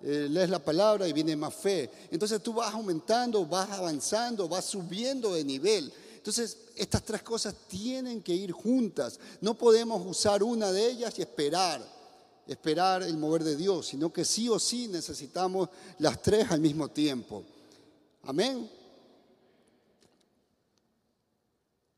[0.02, 1.90] eh, lees la palabra y viene más fe.
[2.12, 5.94] Entonces tú vas aumentando, vas avanzando, vas subiendo de nivel.
[6.18, 9.20] Entonces, estas tres cosas tienen que ir juntas.
[9.40, 12.01] No podemos usar una de ellas y esperar
[12.52, 16.90] esperar el mover de Dios, sino que sí o sí necesitamos las tres al mismo
[16.90, 17.44] tiempo.
[18.24, 18.70] Amén.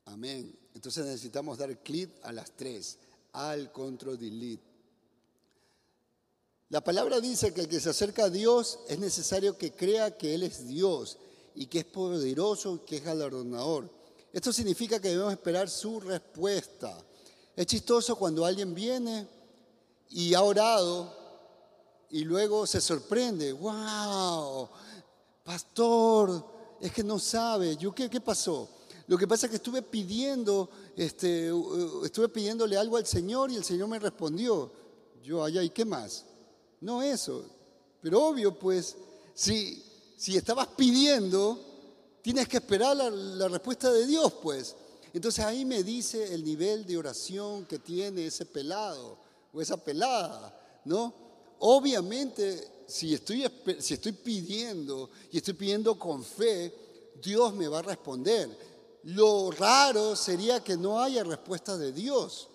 [0.05, 0.57] Amén.
[0.75, 2.97] Entonces necesitamos dar clic a las tres,
[3.33, 4.63] al control delete.
[6.69, 10.33] La palabra dice que el que se acerca a Dios es necesario que crea que
[10.33, 11.17] Él es Dios
[11.55, 13.89] y que es poderoso y que es galardonador.
[14.31, 16.97] Esto significa que debemos esperar su respuesta.
[17.55, 19.27] Es chistoso cuando alguien viene
[20.13, 21.11] y ha orado
[22.11, 24.69] y luego se sorprende, wow,
[25.43, 28.69] pastor, es que no sabe, ¿yo qué, qué pasó?
[29.07, 31.49] Lo que pasa es que estuve pidiendo, este,
[32.03, 34.71] estuve pidiéndole algo al Señor y el Señor me respondió.
[35.23, 36.25] Yo allá, ¿y qué más?
[36.79, 37.45] No eso.
[37.99, 38.95] Pero obvio, pues,
[39.33, 39.83] si,
[40.15, 41.59] si estabas pidiendo,
[42.21, 44.75] tienes que esperar la, la respuesta de Dios, pues.
[45.13, 49.22] Entonces ahí me dice el nivel de oración que tiene ese pelado
[49.53, 51.13] o esa pelada, ¿no?
[51.59, 53.45] Obviamente, si estoy,
[53.79, 56.73] si estoy pidiendo y estoy pidiendo con fe,
[57.21, 58.49] Dios me va a responder.
[59.03, 62.49] Lo raro sería que no haya respuesta de Dios.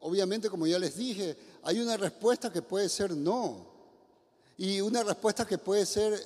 [0.00, 3.74] Obviamente, como ya les dije, hay una respuesta que puede ser no.
[4.56, 6.18] Y una respuesta que puede ser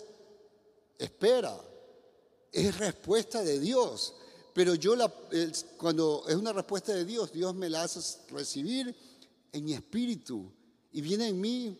[0.99, 1.59] espera.
[2.53, 4.15] Es respuesta de Dios.
[4.53, 4.95] Pero yo
[5.77, 8.01] cuando es una respuesta de Dios, Dios me la hace
[8.31, 8.95] recibir
[9.53, 10.51] en mi espíritu
[10.93, 11.79] y viene en mí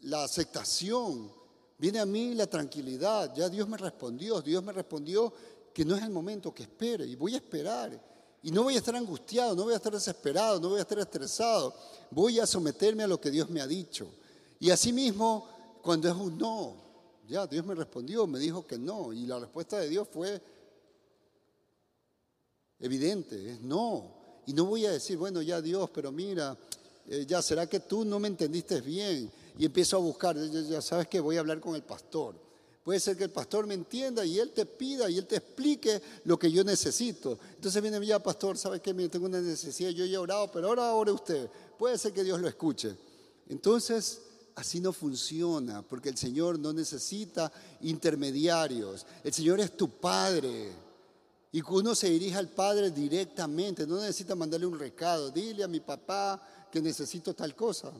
[0.00, 1.32] la aceptación,
[1.78, 3.34] viene a mí la tranquilidad.
[3.34, 5.32] Ya Dios me respondió, Dios me respondió
[5.72, 8.12] que no es el momento, que espere y voy a esperar.
[8.42, 10.98] Y no voy a estar angustiado, no voy a estar desesperado, no voy a estar
[10.98, 11.74] estresado.
[12.10, 14.08] Voy a someterme a lo que Dios me ha dicho.
[14.58, 16.76] Y asimismo, cuando es un no,
[17.28, 19.12] ya Dios me respondió, me dijo que no.
[19.12, 20.42] Y la respuesta de Dios fue
[22.80, 24.21] evidente, es no.
[24.46, 26.56] Y no voy a decir, bueno, ya Dios, pero mira,
[27.08, 29.30] eh, ya, ¿será que tú no me entendiste bien?
[29.58, 32.34] Y empiezo a buscar, ya, sabes que voy a hablar con el pastor.
[32.82, 36.02] Puede ser que el pastor me entienda y él te pida y él te explique
[36.24, 37.38] lo que yo necesito.
[37.54, 38.92] Entonces viene ya, pastor, ¿sabes qué?
[39.08, 41.48] Tengo una necesidad, yo he orado, pero ahora ore usted.
[41.78, 42.96] Puede ser que Dios lo escuche.
[43.48, 44.22] Entonces,
[44.56, 49.06] así no funciona, porque el Señor no necesita intermediarios.
[49.22, 50.72] El Señor es tu Padre.
[51.52, 55.68] Y que uno se dirige al Padre directamente, no necesita mandarle un recado, dile a
[55.68, 56.40] mi papá
[56.70, 57.92] que necesito tal cosa.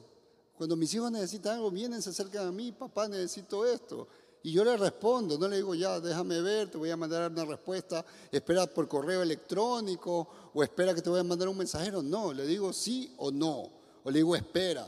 [0.57, 4.09] Cuando mis hijos necesitan algo, vienen, se acercan a mí, papá, necesito esto.
[4.42, 7.44] Y yo le respondo, no le digo, ya, déjame ver, te voy a mandar una
[7.44, 12.03] respuesta, espera por correo electrónico o espera que te voy a mandar un mensajero.
[12.03, 13.70] No, le digo sí o no,
[14.03, 14.86] o le digo espera.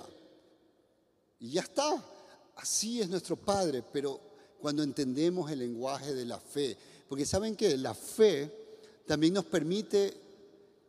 [1.38, 2.02] Y ya está.
[2.56, 4.18] Así es nuestro Padre, pero
[4.60, 6.76] cuando entendemos el lenguaje de la fe,
[7.14, 8.52] porque saben que la fe
[9.06, 10.12] también nos permite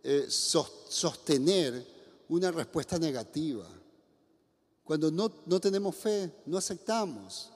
[0.02, 1.86] eh, sostener
[2.30, 3.68] una respuesta negativa.
[4.84, 7.52] Cuando no, no tenemos fe, no aceptamos.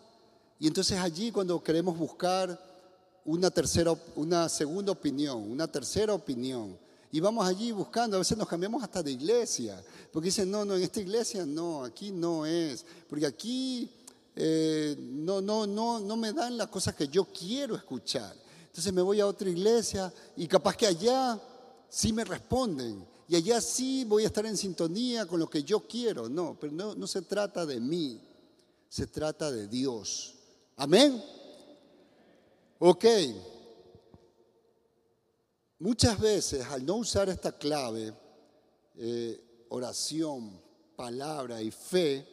[0.60, 2.64] Y entonces allí cuando queremos buscar
[3.26, 6.78] una tercera, una segunda opinión, una tercera opinión,
[7.12, 10.76] Y vamos allí buscando, a veces nos cambiamos hasta de iglesia, porque dicen, no, no,
[10.76, 13.90] en esta iglesia no, aquí no es, porque aquí
[14.36, 18.36] eh, no, no, no, no me dan las cosas que yo quiero escuchar.
[18.70, 21.40] Entonces me voy a otra iglesia y capaz que allá
[21.90, 25.82] sí me responden y allá sí voy a estar en sintonía con lo que yo
[25.88, 26.30] quiero.
[26.30, 28.20] No, pero no, se trata de mí,
[28.88, 30.34] se trata de Dios.
[30.78, 31.24] Amén.
[32.80, 33.06] Ok.
[35.78, 38.14] Muchas veces al no usar esta clave,
[38.96, 40.60] eh, oración,
[40.96, 42.28] palabra y fe,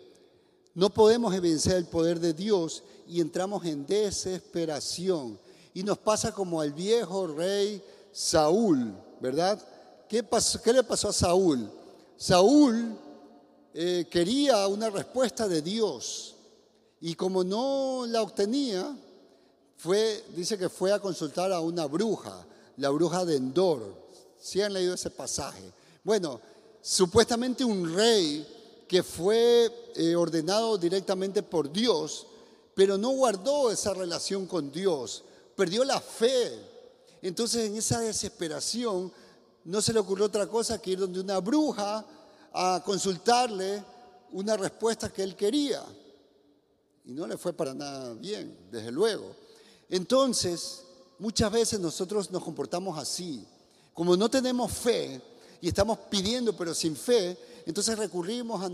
[0.74, 5.39] no podemos evidenciar el poder de Dios y entramos en desesperación.
[5.77, 9.62] Y nos pasa como al viejo rey Saúl, ¿verdad?
[10.09, 10.24] ¿Qué,
[10.72, 11.70] le pasó a Saúl?
[12.16, 12.97] Saúl
[13.74, 16.35] eh, quería una respuesta de Dios
[16.99, 18.97] y como no la obtenía,
[19.77, 22.47] fue, dice que fue a consultar a una bruja
[22.79, 23.83] la bruja de Endor.
[24.41, 25.62] Si han leído ese pasaje.
[26.03, 26.41] Bueno,
[26.81, 28.47] supuestamente un rey
[28.89, 32.27] que fue eh, ordenado directamente por Dios,
[32.74, 35.22] pero no guardó esa relación con Dios,
[35.57, 36.53] perdió la fe.
[37.23, 39.13] Entonces en esa desesperación
[39.65, 42.05] no se le ocurrió otra cosa que ir donde una bruja
[42.53, 43.83] a consultarle
[44.33, 45.83] una respuesta que él quería.
[47.05, 49.35] Y no le fue para nada bien, desde luego.
[49.89, 50.87] Entonces,
[51.19, 53.47] Muchas veces nosotros nos comportamos así.
[53.95, 55.21] Como no tenemos fe
[55.61, 58.67] y estamos pidiendo pero sin fe, entonces recurrimos a,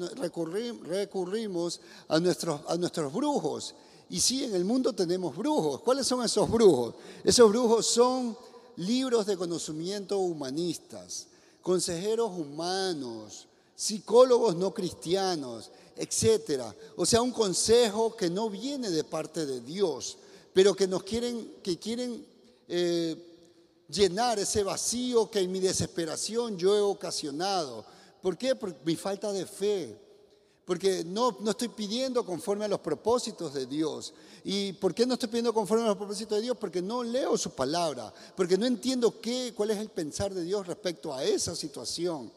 [2.09, 3.75] a nuestros brujos.
[4.13, 5.81] Y sí, en el mundo tenemos brujos.
[5.81, 6.97] ¿Cuáles son esos brujos?
[7.25, 8.37] Esos brujos son
[8.77, 11.29] libros de conocimiento humanistas,
[11.63, 16.77] consejeros humanos, psicólogos no cristianos, etcétera.
[16.97, 20.19] O sea, un consejo que no viene de parte de Dios,
[20.53, 22.23] pero que nos quieren, que quieren
[22.69, 23.17] eh,
[23.89, 27.83] llenar ese vacío que en mi desesperación yo he ocasionado.
[28.21, 28.55] ¿Por qué?
[28.57, 30.02] Por mi falta de fe.
[30.73, 34.15] Porque no, no estoy pidiendo conforme a los propósitos de Dios.
[34.43, 36.57] ¿Y por qué no estoy pidiendo conforme a los propósitos de Dios?
[36.59, 40.67] Porque no leo su palabra, porque no entiendo qué, cuál es el pensar de Dios
[40.67, 42.33] respecto a esa situación.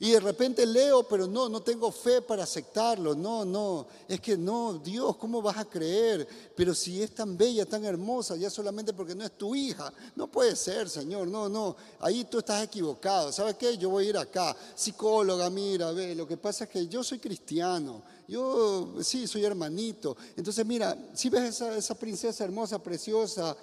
[0.00, 3.16] Y de repente leo, pero no, no tengo fe para aceptarlo.
[3.16, 6.26] No, no, es que no, Dios, ¿cómo vas a creer?
[6.54, 9.92] Pero si es tan bella, tan hermosa, ya solamente porque no es tu hija.
[10.14, 11.74] No puede ser, Señor, no, no.
[11.98, 13.32] Ahí tú estás equivocado.
[13.32, 13.76] ¿Sabes qué?
[13.76, 14.56] Yo voy a ir acá.
[14.76, 18.00] Psicóloga, mira, ve, lo que pasa es que yo soy cristiano.
[18.28, 20.16] Yo, sí, soy hermanito.
[20.36, 23.56] Entonces, mira, si ves esa, esa princesa hermosa, preciosa,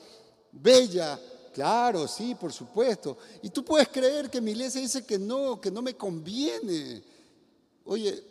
[0.52, 1.18] bella,
[1.56, 3.18] Claro, sí, por supuesto.
[3.42, 7.02] Y tú puedes creer que mi iglesia dice que no, que no me conviene.
[7.86, 8.22] Oye,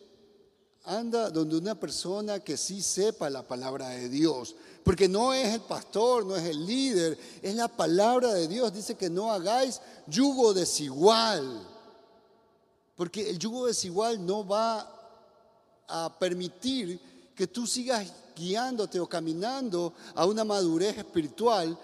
[0.84, 4.54] anda donde una persona que sí sepa la palabra de Dios.
[4.84, 8.74] Porque no es el pastor, no es el líder, es la palabra de Dios.
[8.74, 11.66] Dice que no hagáis yugo desigual.
[12.94, 14.86] Porque el yugo desigual no va
[15.88, 17.00] a permitir
[17.34, 18.06] que tú sigas
[18.36, 21.78] guiándote o caminando a una madurez espiritual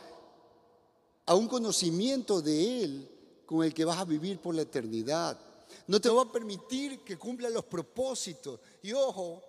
[1.30, 3.08] a un conocimiento de Él
[3.46, 5.38] con el que vas a vivir por la eternidad.
[5.86, 8.58] No te va a permitir que cumpla los propósitos.
[8.82, 9.40] Y ojo,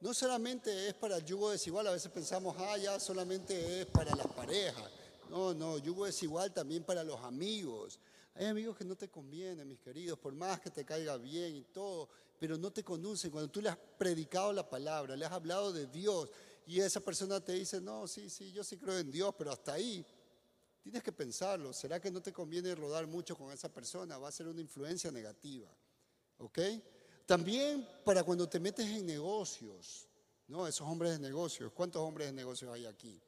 [0.00, 4.14] no solamente es para el yugo desigual, a veces pensamos, ah, ya solamente es para
[4.14, 4.88] las parejas.
[5.28, 7.98] No, no, yugo desigual también para los amigos.
[8.36, 11.62] Hay amigos que no te convienen, mis queridos, por más que te caiga bien y
[11.64, 12.08] todo,
[12.38, 13.32] pero no te conocen.
[13.32, 16.30] Cuando tú le has predicado la palabra, le has hablado de Dios
[16.64, 19.72] y esa persona te dice, no, sí, sí, yo sí creo en Dios, pero hasta
[19.72, 20.06] ahí.
[20.88, 21.70] Tienes que pensarlo.
[21.74, 24.16] ¿Será que no te conviene rodar mucho con esa persona?
[24.16, 25.68] Va a ser una influencia negativa.
[26.38, 26.58] ¿Ok?
[27.26, 30.08] También para cuando te metes en negocios,
[30.46, 30.66] ¿no?
[30.66, 31.70] Esos hombres de negocios.
[31.74, 33.20] ¿Cuántos hombres de negocios hay aquí?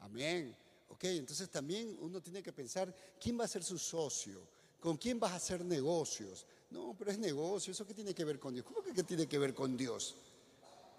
[0.00, 0.56] Amén.
[0.88, 1.04] ¿Ok?
[1.04, 4.40] Entonces también uno tiene que pensar quién va a ser su socio,
[4.80, 6.44] con quién vas a hacer negocios.
[6.70, 7.70] No, pero es negocio.
[7.70, 8.66] ¿Eso qué tiene que ver con Dios?
[8.66, 10.16] ¿Cómo que qué tiene que ver con Dios?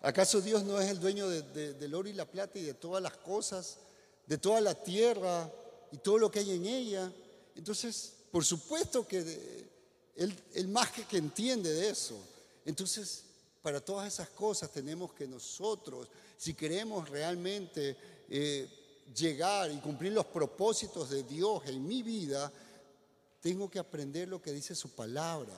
[0.01, 3.17] ¿Acaso Dios no es el dueño del oro y la plata y de todas las
[3.17, 3.79] cosas,
[4.25, 5.51] de toda la tierra,
[5.91, 7.11] y todo lo que hay en ella.
[7.55, 9.67] Entonces, por supuesto que
[10.15, 12.17] él, más que, que entiende de eso.
[12.65, 13.23] Entonces,
[13.61, 17.95] para todas esas cosas tenemos que nosotros, si queremos realmente
[18.29, 18.67] eh,
[19.15, 22.51] llegar y cumplir los propósitos de Dios en mi vida,
[23.39, 25.53] tengo que aprender lo que dice su palabra.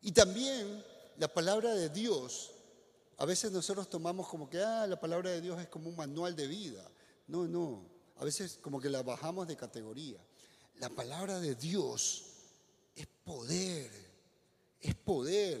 [0.00, 0.84] Y también
[1.18, 2.50] la palabra de Dios,
[3.18, 6.34] a veces nosotros tomamos como que, ah, la palabra de Dios es como un manual
[6.34, 6.88] de vida.
[7.28, 7.91] No, no.
[8.16, 10.18] A veces como que la bajamos de categoría.
[10.78, 12.24] La palabra de Dios
[12.94, 13.90] es poder,
[14.80, 15.60] es poder.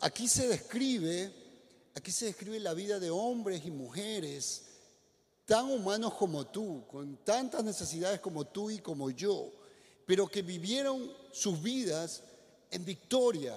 [0.00, 1.32] Aquí se describe,
[1.94, 4.64] aquí se describe la vida de hombres y mujeres
[5.48, 9.50] tan humanos como tú, con tantas necesidades como tú y como yo,
[10.04, 12.22] pero que vivieron sus vidas
[12.70, 13.56] en victoria,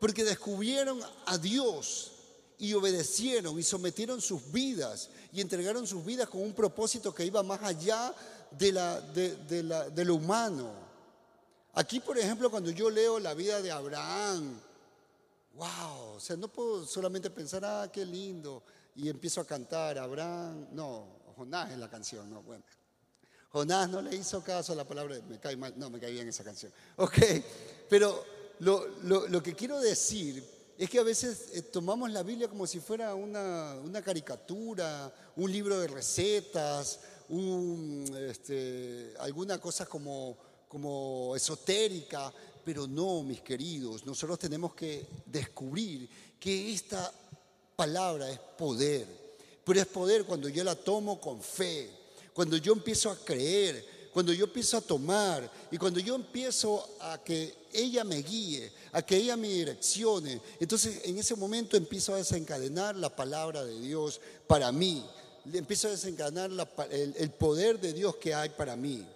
[0.00, 2.17] porque descubrieron a Dios
[2.58, 7.42] y obedecieron y sometieron sus vidas y entregaron sus vidas con un propósito que iba
[7.42, 8.12] más allá
[8.50, 10.72] de, la, de, lo humano.
[11.74, 14.60] Aquí, por ejemplo, cuando yo leo la vida de Abraham,
[15.54, 18.64] wow, o sea, no puedo solamente pensar, ah, qué lindo,
[18.96, 21.06] y empiezo a cantar, Abraham, no,
[21.36, 22.64] Jonás es la canción, no, bueno.
[23.50, 26.28] Jonás no le hizo caso a la palabra, me cae mal, no, me cae bien
[26.28, 26.72] esa canción.
[26.96, 27.18] Ok,
[27.88, 28.24] pero
[28.58, 28.88] lo,
[29.28, 33.12] lo que quiero decir es que a veces eh, tomamos la Biblia como si fuera
[33.16, 37.00] una, caricatura, un libro de recetas,
[38.16, 40.36] este, alguna cosa como,
[40.68, 42.32] como esotérica,
[42.64, 46.08] pero no, mis queridos, nosotros tenemos que descubrir
[46.38, 47.12] que esta
[47.74, 49.06] palabra es poder,
[49.64, 51.90] pero es poder cuando yo la tomo con fe,
[52.32, 57.22] cuando yo empiezo a creer, cuando yo empiezo a tomar y cuando yo empiezo a
[57.22, 62.16] que ella me guíe, a que ella me direccione, entonces en ese momento empiezo a
[62.16, 65.08] desencadenar la palabra de Dios para mí.
[65.52, 66.50] Empiezo a desencadenar
[66.90, 69.06] el, el poder de Dios que hay para mí.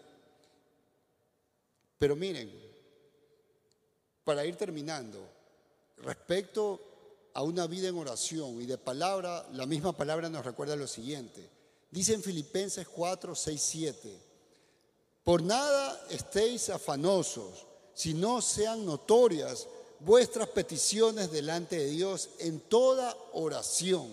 [1.99, 2.49] Pero miren,
[4.23, 5.19] para ir terminando,
[5.97, 6.81] respecto
[7.35, 11.51] a una vida en oración y de palabra, la misma palabra nos recuerda lo siguiente.
[11.91, 14.32] Dice en Filipenses 4, 6, 7.
[15.25, 19.69] Por nada estéis afanosos, si no sean notorias
[20.01, 24.11] vuestras peticiones delante de Dios en toda oración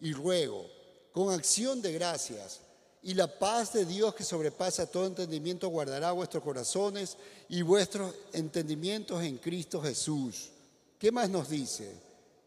[0.00, 0.66] y ruego,
[1.12, 2.60] con acción de gracias.
[3.02, 7.16] Y la paz de Dios que sobrepasa todo entendimiento guardará vuestros corazones
[7.48, 10.50] y vuestros entendimientos en Cristo Jesús.
[10.98, 11.90] ¿Qué más nos dice?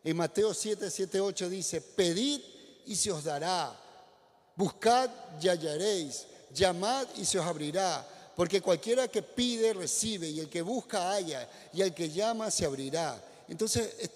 [0.03, 2.39] En Mateo 7, 7, 8 dice, pedid
[2.85, 3.77] y se os dará,
[4.55, 5.09] buscad
[5.41, 10.61] y hallaréis llamad y se os abrirá, porque cualquiera que pide recibe, y el que
[10.61, 13.23] busca halla, y el que llama se abrirá.
[13.47, 14.09] Entonces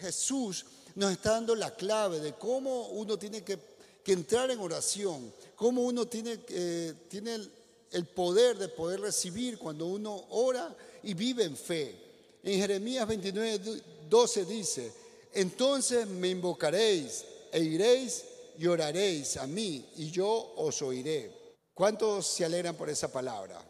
[0.00, 0.64] Jesús
[0.94, 3.76] nos está dando la clave de cómo uno tiene que,
[4.06, 7.50] entrar en oración, cómo uno tiene, eh, tiene el,
[7.90, 11.96] el poder de poder recibir cuando uno ora y vive en fe.
[12.42, 14.92] En Jeremías 29, 12 dice,
[15.32, 18.24] entonces me invocaréis e iréis
[18.58, 21.30] y oraréis a mí y yo os oiré.
[21.76, 23.62] ¿Cuántos se alegran por esa palabra?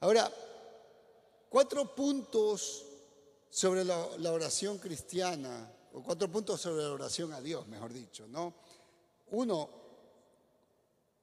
[0.00, 0.32] Ahora,
[1.50, 2.82] cuatro puntos
[3.50, 8.54] sobre la, oración cristiana, o cuatro puntos sobre la oración a Dios, mejor dicho, ¿no?
[9.32, 9.68] Uno,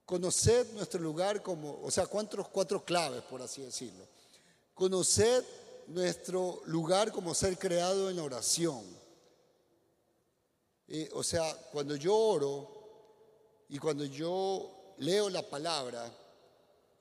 [0.06, 4.06] conocer nuestro lugar como, o sea, cuatro, cuatro claves, por así decirlo.
[4.76, 5.44] Conocer
[5.88, 8.84] nuestro lugar como ser creado en oración.
[11.14, 12.70] o sea, cuando yo oro
[13.68, 16.12] y cuando yo leo la palabra,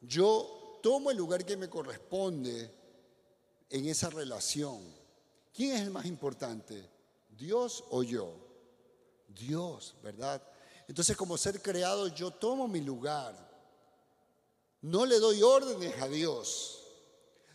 [0.00, 2.70] yo tomo el lugar que me corresponde
[3.70, 4.82] en esa relación.
[5.52, 6.88] ¿Quién es el más importante?
[7.30, 8.34] ¿Dios o yo?
[9.28, 10.42] Dios, ¿verdad?
[10.86, 13.34] Entonces como ser creado yo tomo mi lugar.
[14.82, 16.80] No le doy órdenes a Dios.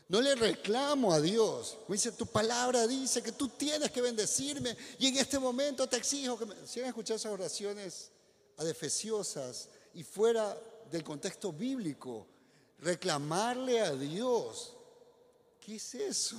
[0.08, 1.78] No le reclamo a Dios.
[1.88, 5.98] Me dice, tu palabra dice que tú tienes que bendecirme y en este momento te
[5.98, 6.56] exijo que me...
[6.66, 8.10] Si han escuchado esas oraciones
[8.58, 10.58] adefesiosas, y fuera
[10.90, 12.26] del contexto bíblico,
[12.80, 14.76] reclamarle a Dios.
[15.60, 16.38] ¿Qué es eso?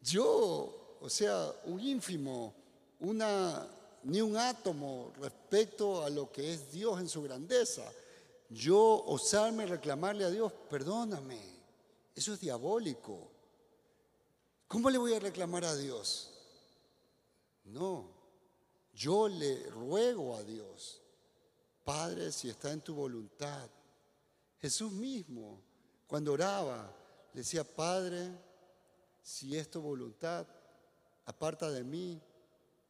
[0.00, 2.54] Yo, o sea, un ínfimo,
[3.00, 3.66] una,
[4.04, 7.82] ni un átomo respecto a lo que es Dios en su grandeza.
[8.48, 11.40] Yo osarme reclamarle a Dios, perdóname,
[12.14, 13.18] eso es diabólico.
[14.68, 16.32] ¿Cómo le voy a reclamar a Dios?
[17.64, 18.08] No,
[18.94, 21.00] yo le ruego a Dios
[21.86, 23.70] Padre, si está en tu voluntad.
[24.58, 25.62] Jesús mismo,
[26.08, 26.92] cuando oraba,
[27.32, 28.28] le decía, Padre,
[29.22, 30.44] si es tu voluntad,
[31.26, 32.20] aparta de mí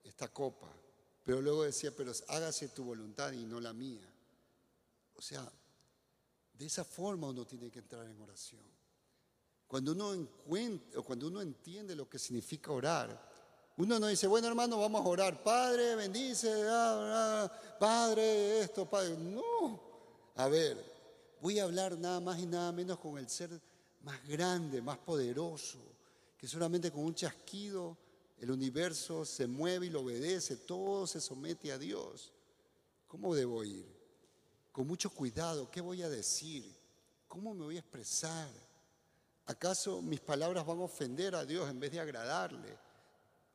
[0.03, 0.73] esta copa.
[1.23, 4.11] Pero luego decía, pero hágase tu voluntad y no la mía.
[5.15, 5.47] O sea,
[6.55, 8.65] de esa forma uno tiene que entrar en oración.
[9.67, 13.26] Cuando uno encuentra, o cuando uno entiende lo que significa orar,
[13.79, 16.51] uno no dice, bueno hermano, vamos a orar, Padre, bendice,
[17.79, 19.17] Padre, esto, Padre.
[19.19, 19.81] No,
[20.37, 20.83] a ver,
[21.43, 23.51] voy a hablar nada más y nada menos con el ser
[24.03, 25.79] más grande, más poderoso,
[26.39, 27.99] que solamente con un chasquido
[28.39, 32.33] el universo se mueve y lo obedece, todo se somete a Dios.
[33.07, 33.87] ¿Cómo debo ir?
[34.73, 36.75] Con mucho cuidado, ¿qué voy a decir?
[37.29, 38.51] ¿Cómo me voy a expresar?
[39.47, 42.86] ¿Acaso mis palabras van a ofender a Dios en vez de agradarle?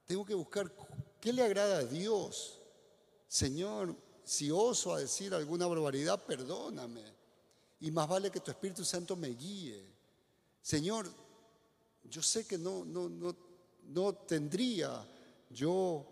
[0.06, 0.72] Tengo que buscar
[1.20, 2.60] qué le agrada a Dios.
[3.28, 7.04] Señor, si oso a decir alguna barbaridad, perdóname.
[7.80, 9.84] Y más vale que tu Espíritu Santo me guíe.
[10.62, 11.10] Señor,
[12.04, 13.36] yo sé que no, no, no,
[13.88, 15.08] no tendría
[15.50, 16.06] yo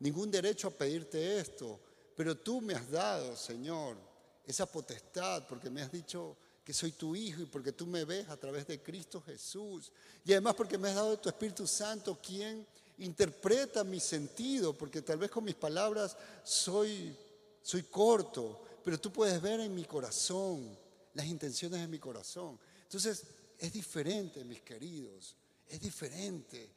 [0.00, 1.78] ningún derecho a pedirte esto,
[2.16, 3.96] pero tú me has dado, Señor,
[4.44, 8.28] esa potestad porque me has dicho que soy tu hijo y porque tú me ves
[8.28, 9.92] a través de Cristo Jesús.
[10.24, 12.66] Y además porque me has dado tu Espíritu Santo, quien
[13.04, 17.16] interpreta mi sentido, porque tal vez con mis palabras soy,
[17.62, 20.76] soy corto, pero tú puedes ver en mi corazón
[21.14, 22.58] las intenciones de mi corazón.
[22.84, 23.24] Entonces,
[23.58, 25.36] es diferente, mis queridos,
[25.68, 26.68] es diferente.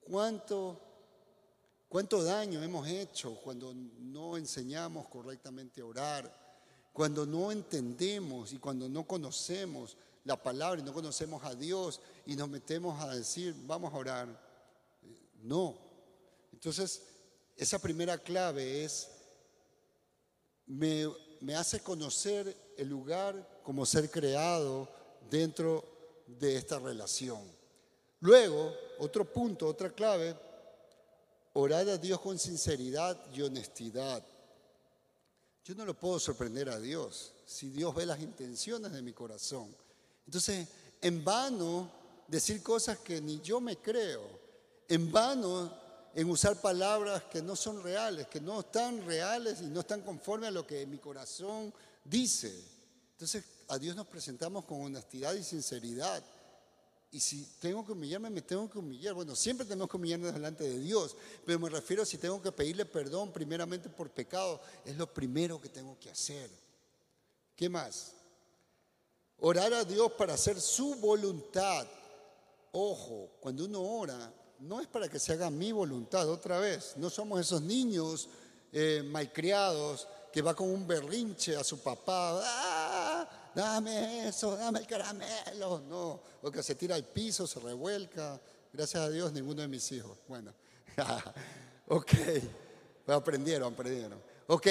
[0.00, 0.80] ¿Cuánto,
[1.88, 6.48] cuánto daño hemos hecho cuando no enseñamos correctamente a orar?
[6.92, 12.36] Cuando no entendemos y cuando no conocemos la palabra y no conocemos a Dios y
[12.36, 14.47] nos metemos a decir, vamos a orar.
[15.38, 15.76] No.
[16.52, 17.02] Entonces,
[17.56, 19.08] esa primera clave es,
[20.66, 21.06] me,
[21.40, 24.88] me hace conocer el lugar como ser creado
[25.30, 25.84] dentro
[26.26, 27.42] de esta relación.
[28.20, 30.36] Luego, otro punto, otra clave,
[31.54, 34.24] orar a Dios con sinceridad y honestidad.
[35.64, 39.74] Yo no lo puedo sorprender a Dios si Dios ve las intenciones de mi corazón.
[40.26, 40.68] Entonces,
[41.00, 41.90] en vano
[42.26, 44.37] decir cosas que ni yo me creo,
[44.88, 45.70] en vano
[46.14, 50.48] en usar palabras que no son reales, que no están reales y no están conformes
[50.48, 51.72] a lo que mi corazón
[52.04, 52.52] dice.
[53.12, 56.22] Entonces, a Dios nos presentamos con honestidad y sinceridad.
[57.10, 59.14] Y si tengo que humillarme, me tengo que humillar.
[59.14, 62.52] Bueno, siempre tenemos que humillarnos delante de Dios, pero me refiero a si tengo que
[62.52, 66.50] pedirle perdón primeramente por pecado, es lo primero que tengo que hacer.
[67.54, 68.12] ¿Qué más?
[69.38, 71.86] Orar a Dios para hacer su voluntad.
[72.72, 76.94] Ojo, cuando uno ora, no es para que se haga mi voluntad otra vez.
[76.96, 78.28] No somos esos niños
[78.72, 82.40] eh, malcriados que va con un berrinche a su papá.
[82.42, 83.28] ¡Ah!
[83.54, 85.80] Dame eso, dame el caramelo.
[85.88, 88.40] No, o que se tira al piso, se revuelca.
[88.72, 90.18] Gracias a Dios, ninguno de mis hijos.
[90.28, 90.52] Bueno,
[91.88, 92.12] ok.
[93.08, 94.22] aprendieron, aprendieron.
[94.48, 94.66] Ok,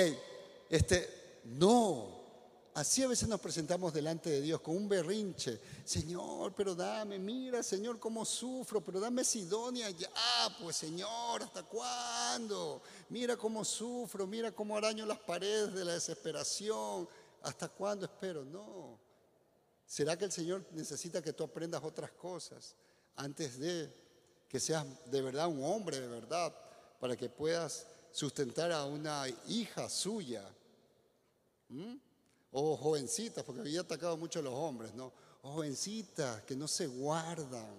[0.70, 2.17] este, no.
[2.78, 5.60] Así a veces nos presentamos delante de Dios con un berrinche.
[5.84, 10.12] Señor, pero dame, mira, Señor, cómo sufro, pero dame Sidonia ya.
[10.62, 12.84] Pues, Señor, ¿hasta cuándo?
[13.10, 17.10] Mira cómo sufro, mira cómo araño las paredes de la desesperación.
[17.42, 18.46] ¿Hasta cuándo espero?
[18.46, 19.00] No.
[19.84, 22.76] ¿Será que el Señor necesita que tú aprendas otras cosas
[23.16, 23.92] antes de
[24.48, 26.54] que seas de verdad un hombre de verdad
[27.00, 30.48] para que puedas sustentar a una hija suya?
[31.70, 32.07] ¿Mm?
[32.60, 35.14] O jovencitas, porque había atacado mucho a los hombres, ¿no?
[35.44, 37.76] O jovencitas que no se guardan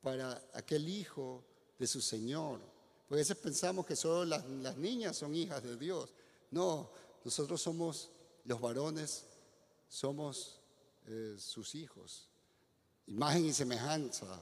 [0.00, 1.42] para aquel hijo
[1.76, 2.60] de su Señor.
[3.00, 6.10] Porque a veces pensamos que solo las, niñas son hijas de Dios.
[6.52, 6.88] No,
[7.24, 8.10] nosotros somos
[8.44, 9.24] los varones,
[9.88, 10.60] somos
[11.08, 12.28] eh, sus hijos,
[13.08, 14.40] imagen y semejanza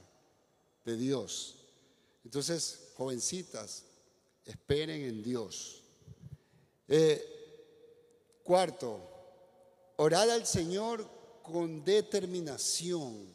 [0.85, 1.55] de Dios.
[2.23, 3.83] Entonces, jovencitas,
[4.45, 5.81] esperen en Dios.
[6.87, 7.36] Eh,
[8.47, 9.01] Cuarto,
[9.97, 11.05] orar al Señor
[11.43, 13.27] con determinación,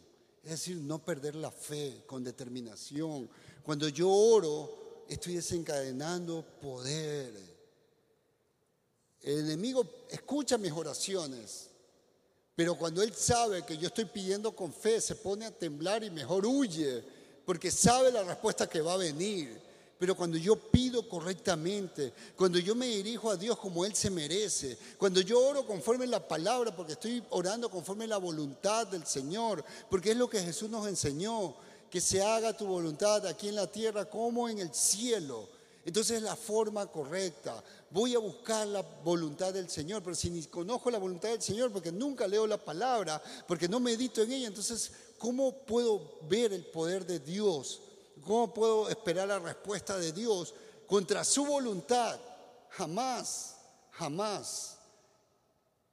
[0.43, 3.29] es decir, no perder la fe, con determinación.
[3.63, 7.31] Cuando yo oro, estoy desencadenando poder.
[9.21, 11.69] El enemigo escucha mis oraciones,
[12.57, 16.11] pero cuando él sabe que yo estoy pidiendo con fe, se pone a temblar y
[16.11, 17.05] mejor huye,
[17.45, 19.61] porque sabe la respuesta que va a venir.
[20.03, 24.77] Pero cuando yo pido correctamente, cuando yo me dirijo a Dios como Él se merece,
[24.99, 30.11] cuando yo oro conforme la palabra, porque estoy orando conforme la voluntad del Señor, porque
[30.11, 31.55] es lo que Jesús nos enseñó,
[31.89, 35.49] que se haga tu voluntad aquí en la tierra como en el cielo.
[35.85, 37.63] Entonces es la forma correcta.
[37.89, 41.71] Voy a buscar la voluntad del Señor, pero si ni conozco la voluntad del Señor,
[41.71, 46.65] porque nunca leo la palabra, porque no medito en ella, entonces, ¿cómo puedo ver el
[46.65, 47.83] poder de Dios?
[48.23, 50.55] ¿Cómo puedo esperar la respuesta de Dios
[50.87, 52.19] contra su voluntad?
[52.71, 53.57] Jamás,
[53.91, 54.79] jamás.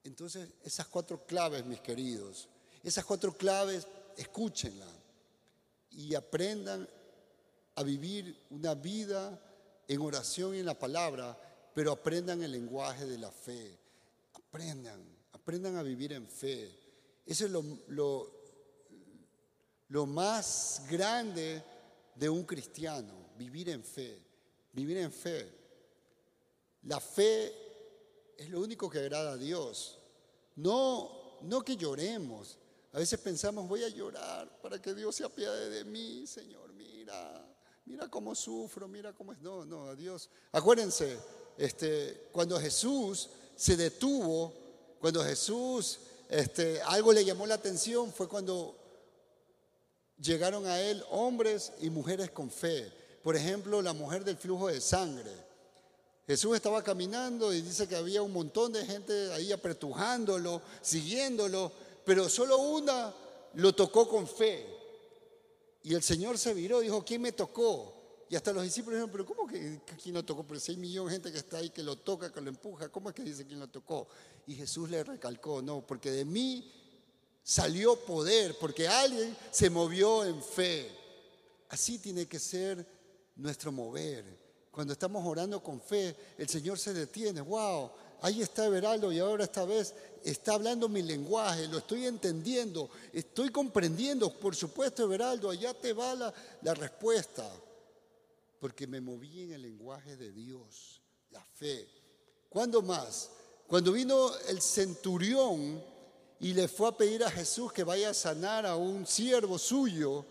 [0.03, 2.47] Entonces, esas cuatro claves, mis queridos,
[2.83, 4.87] esas cuatro claves, escúchenla
[5.91, 6.87] y aprendan
[7.75, 9.39] a vivir una vida
[9.87, 11.37] en oración y en la palabra,
[11.73, 13.77] pero aprendan el lenguaje de la fe.
[14.33, 16.71] Aprendan, aprendan a vivir en fe.
[17.25, 18.31] Eso es lo, lo,
[19.87, 21.63] lo más grande
[22.19, 24.19] de un cristiano, vivir en fe,
[24.73, 25.49] vivir en fe.
[26.83, 27.53] La fe
[28.37, 29.97] es lo único que agrada a Dios.
[30.57, 32.57] No, no que lloremos.
[32.91, 37.47] A veces pensamos, voy a llorar para que Dios se apiade de mí, Señor, mira,
[37.85, 39.39] mira cómo sufro, mira cómo es.
[39.39, 40.29] No, no, a Dios.
[40.51, 41.17] Acuérdense,
[41.57, 44.53] este, cuando Jesús se detuvo,
[44.99, 48.78] cuando Jesús, este, algo le llamó la atención, fue cuando
[50.21, 52.91] llegaron a él hombres y mujeres con fe.
[53.23, 55.31] Por ejemplo, la mujer del flujo de sangre.
[56.27, 61.71] Jesús estaba caminando y dice que había un montón de gente ahí apretujándolo, siguiéndolo,
[62.05, 63.13] pero solo una
[63.55, 64.65] lo tocó con fe.
[65.83, 67.95] Y el Señor se viró, dijo, ¿quién me tocó?
[68.29, 70.45] Y hasta los discípulos dijeron, pero ¿cómo que quién lo tocó?
[70.45, 72.89] Pero si hay millones de gente que está ahí, que lo toca, que lo empuja,
[72.89, 74.07] ¿cómo es que dice quién lo tocó?
[74.45, 76.71] Y Jesús le recalcó, no, porque de mí
[77.43, 80.91] salió poder, porque alguien se movió en fe.
[81.69, 82.85] Así tiene que ser
[83.35, 84.25] nuestro mover.
[84.71, 87.41] Cuando estamos orando con fe, el Señor se detiene.
[87.41, 87.91] ¡Wow!
[88.21, 93.49] Ahí está Everaldo y ahora esta vez está hablando mi lenguaje, lo estoy entendiendo, estoy
[93.49, 94.33] comprendiendo.
[94.39, 97.49] Por supuesto, Everaldo, allá te va la, la respuesta.
[98.59, 101.87] Porque me moví en el lenguaje de Dios, la fe.
[102.49, 103.29] ¿Cuándo más?
[103.67, 105.81] Cuando vino el centurión
[106.39, 110.25] y le fue a pedir a Jesús que vaya a sanar a un siervo suyo,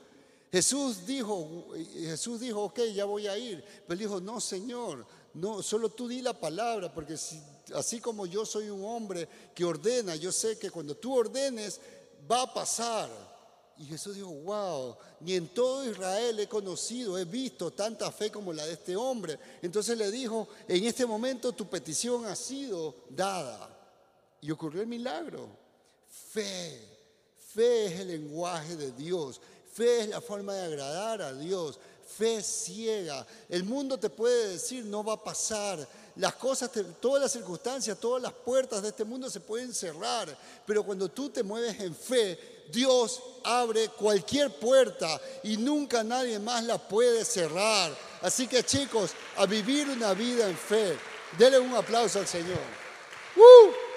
[0.50, 3.62] Jesús dijo, Jesús dijo, ok, ya voy a ir.
[3.86, 7.16] Pero dijo, no, Señor, no, solo tú di la palabra, porque
[7.74, 11.80] así como yo soy un hombre que ordena, yo sé que cuando tú ordenes
[12.30, 13.10] va a pasar.
[13.76, 18.52] Y Jesús dijo, wow, ni en todo Israel he conocido, he visto tanta fe como
[18.52, 19.38] la de este hombre.
[19.60, 23.76] Entonces le dijo, en este momento tu petición ha sido dada.
[24.40, 25.67] Y ocurrió el milagro.
[26.08, 26.80] Fe,
[27.54, 29.40] fe es el lenguaje de Dios.
[29.72, 31.78] Fe es la forma de agradar a Dios.
[32.16, 33.26] Fe ciega.
[33.48, 35.86] El mundo te puede decir no va a pasar.
[36.16, 40.36] Las cosas, todas las circunstancias, todas las puertas de este mundo se pueden cerrar.
[40.66, 46.64] Pero cuando tú te mueves en fe, Dios abre cualquier puerta y nunca nadie más
[46.64, 47.96] la puede cerrar.
[48.20, 50.98] Así que chicos, a vivir una vida en fe.
[51.38, 52.58] Dele un aplauso al Señor.
[53.36, 53.87] ¡Uh!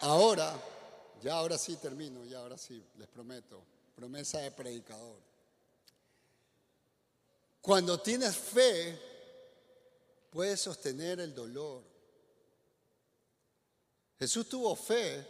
[0.00, 0.54] Ahora,
[1.22, 3.62] ya ahora sí termino, ya ahora sí, les prometo,
[3.94, 5.18] promesa de predicador.
[7.60, 8.98] Cuando tienes fe,
[10.30, 11.82] puedes sostener el dolor.
[14.18, 15.26] Jesús tuvo fe,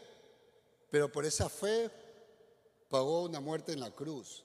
[0.90, 1.90] pero por esa fe
[2.88, 4.44] pagó una muerte en la cruz.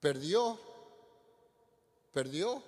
[0.00, 0.58] Perdió,
[2.12, 2.62] perdió,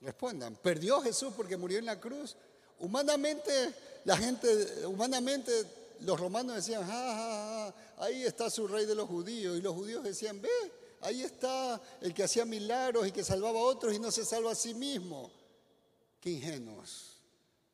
[0.00, 2.36] respondan, perdió Jesús porque murió en la cruz.
[2.78, 3.74] Humanamente
[4.04, 5.52] la gente, humanamente,
[6.00, 9.56] los romanos decían, ja, ahí está su rey de los judíos.
[9.56, 10.50] Y los judíos decían, ve,
[11.00, 14.52] ahí está el que hacía milagros y que salvaba a otros y no se salva
[14.52, 15.30] a sí mismo.
[16.20, 17.08] Qué ingenuos.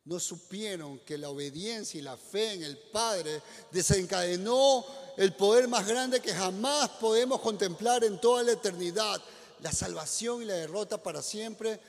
[0.05, 4.85] No supieron que la obediencia y la fe en el Padre desencadenó
[5.17, 9.21] el poder más grande que jamás podemos contemplar en toda la eternidad.
[9.61, 11.79] La salvación y la derrota para siempre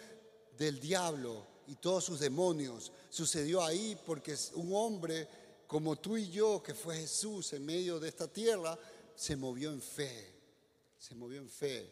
[0.59, 5.29] del diablo y todos sus demonios sucedió ahí porque un hombre
[5.68, 8.77] como tú y yo, que fue Jesús en medio de esta tierra,
[9.14, 10.35] se movió en fe,
[10.99, 11.89] se movió en fe.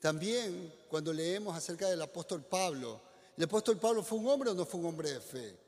[0.00, 3.02] También cuando leemos acerca del apóstol Pablo,
[3.36, 5.58] ¿el apóstol Pablo fue un hombre o no fue un hombre de fe?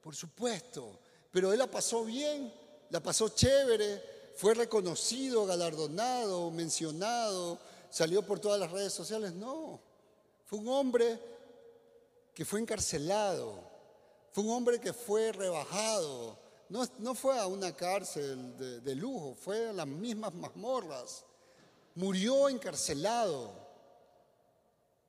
[0.00, 0.98] Por supuesto,
[1.30, 2.50] pero él la pasó bien,
[2.88, 7.58] la pasó chévere, fue reconocido, galardonado, mencionado,
[7.90, 9.34] salió por todas las redes sociales.
[9.34, 9.78] No,
[10.46, 11.20] fue un hombre
[12.34, 13.70] que fue encarcelado,
[14.32, 19.70] fue un hombre que fue rebajado, no, no fue a una cárcel de, lujo, fue
[19.70, 21.24] a las mismas mazmorras,
[21.96, 23.52] murió encarcelado,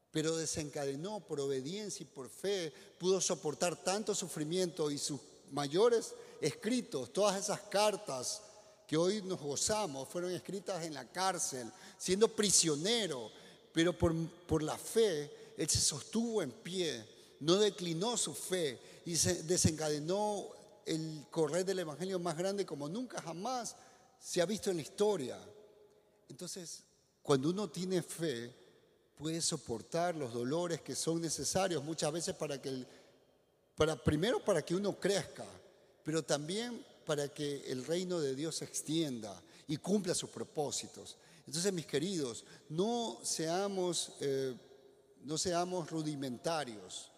[0.09, 7.13] pero desencadenó por obediencia y por fe, pudo soportar tanto sufrimiento y sus mayores escritos,
[7.13, 8.41] todas esas cartas
[8.87, 13.31] que hoy nos gozamos, fueron escritas en la cárcel, siendo prisionero,
[13.71, 14.13] pero por,
[14.47, 17.07] por la fe, él se sostuvo en pie,
[17.39, 20.47] no declinó su fe y se desencadenó
[20.87, 23.75] el correr del Evangelio más grande como nunca jamás
[24.19, 25.39] se ha visto en la historia.
[26.27, 26.81] Entonces,
[27.21, 28.51] cuando uno tiene fe,
[29.15, 32.87] puede soportar los dolores que son necesarios muchas veces para que, el,
[33.75, 35.45] para, primero para que uno crezca,
[36.03, 41.17] pero también para que el reino de Dios se extienda y cumpla sus propósitos.
[41.45, 44.55] Entonces, mis queridos, no seamos, eh,
[45.23, 47.11] no seamos rudimentarios.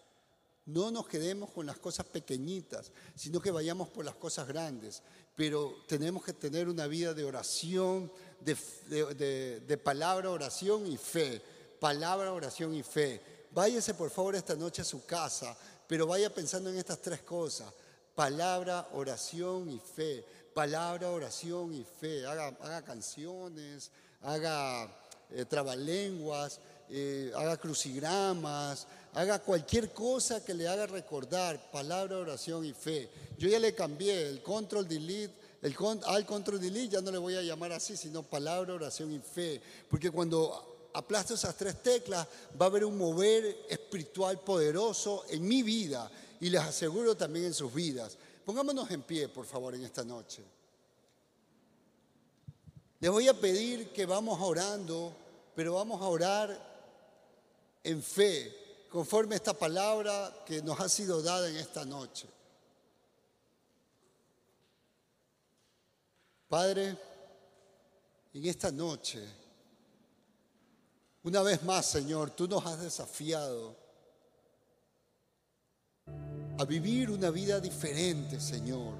[0.66, 5.02] No nos quedemos con las cosas pequeñitas, sino que vayamos por las cosas grandes.
[5.36, 11.42] Pero tenemos que tener una vida de oración, de, palabra, oración y fe.
[11.78, 13.20] Palabra, oración y fe.
[13.50, 17.72] Váyase por favor esta noche a su casa, pero vaya pensando en estas tres cosas.
[18.14, 20.24] Palabra, oración y fe.
[20.54, 22.24] Palabra, oración y fe.
[22.24, 23.90] Haga, canciones,
[24.22, 24.88] haga
[25.30, 32.72] eh, trabalenguas, eh, haga crucigramas, haga cualquier cosa que le haga recordar palabra, oración y
[32.72, 33.08] fe.
[33.38, 35.74] Yo ya le cambié el control delete, el
[36.06, 39.60] al control delete ya no le voy a llamar así, sino palabra, oración y fe,
[39.88, 42.26] porque cuando aplasto esas tres teclas
[42.60, 46.10] va a haber un mover espiritual poderoso en mi vida
[46.40, 48.16] y les aseguro también en sus vidas.
[48.44, 50.42] Pongámonos en pie, por favor, en esta noche.
[53.00, 55.14] Les voy a pedir que vamos orando,
[55.54, 56.73] pero vamos a orar
[57.84, 62.26] en fe, conforme a esta palabra que nos ha sido dada en esta noche.
[66.48, 66.96] Padre,
[68.32, 69.22] en esta noche,
[71.22, 73.76] una vez más, Señor, tú nos has desafiado
[76.58, 78.94] a vivir una vida diferente, Señor.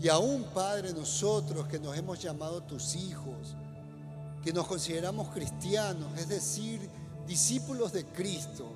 [0.00, 3.56] Y aún, Padre, nosotros que nos hemos llamado tus hijos,
[4.46, 6.88] que nos consideramos cristianos, es decir,
[7.26, 8.68] discípulos de Cristo,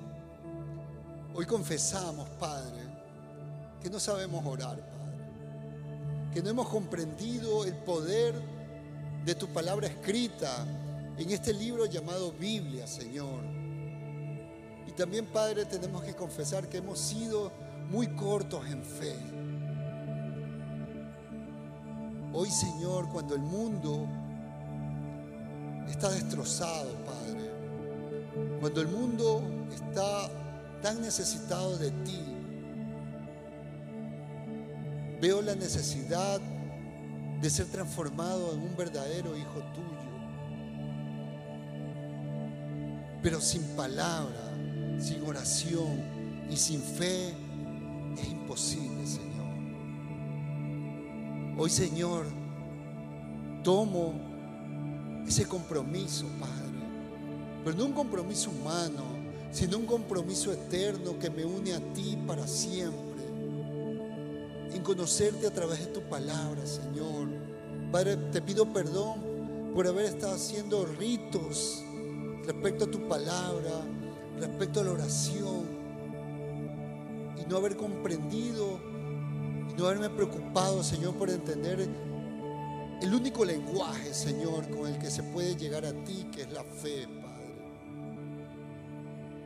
[1.33, 2.81] hoy confesamos, Padre,
[3.81, 8.35] que no sabemos orar, Padre, que no hemos comprendido el poder
[9.23, 10.67] de tu palabra escrita
[11.17, 13.41] en este libro llamado Biblia, Señor.
[14.85, 17.49] Y también, Padre, tenemos que confesar que hemos sido
[17.89, 19.15] muy cortos en fe.
[22.33, 24.05] Hoy, Señor, cuando el mundo
[25.89, 27.51] está destrozado, Padre,
[28.59, 30.29] cuando el mundo está
[30.81, 32.19] tan necesitado de ti,
[35.21, 36.41] veo la necesidad
[37.41, 39.87] de ser transformado en un verdadero hijo tuyo.
[43.21, 44.51] Pero sin palabra,
[44.99, 46.01] sin oración
[46.49, 47.29] y sin fe
[48.17, 49.31] es imposible, Señor.
[51.57, 52.25] Hoy, Señor,
[53.63, 54.30] tomo
[55.31, 56.83] ese compromiso, Padre,
[57.63, 59.03] pero no un compromiso humano,
[59.49, 63.23] sino un compromiso eterno que me une a ti para siempre,
[64.73, 67.29] en conocerte a través de tu palabra, Señor.
[67.93, 71.81] Padre, te pido perdón por haber estado haciendo ritos
[72.45, 73.71] respecto a tu palabra,
[74.37, 75.63] respecto a la oración,
[77.37, 78.81] y no haber comprendido,
[79.69, 81.87] y no haberme preocupado, Señor, por entender
[83.01, 86.63] el único lenguaje, Señor, con el que se puede llegar a ti, que es la
[86.63, 87.31] fe, Padre.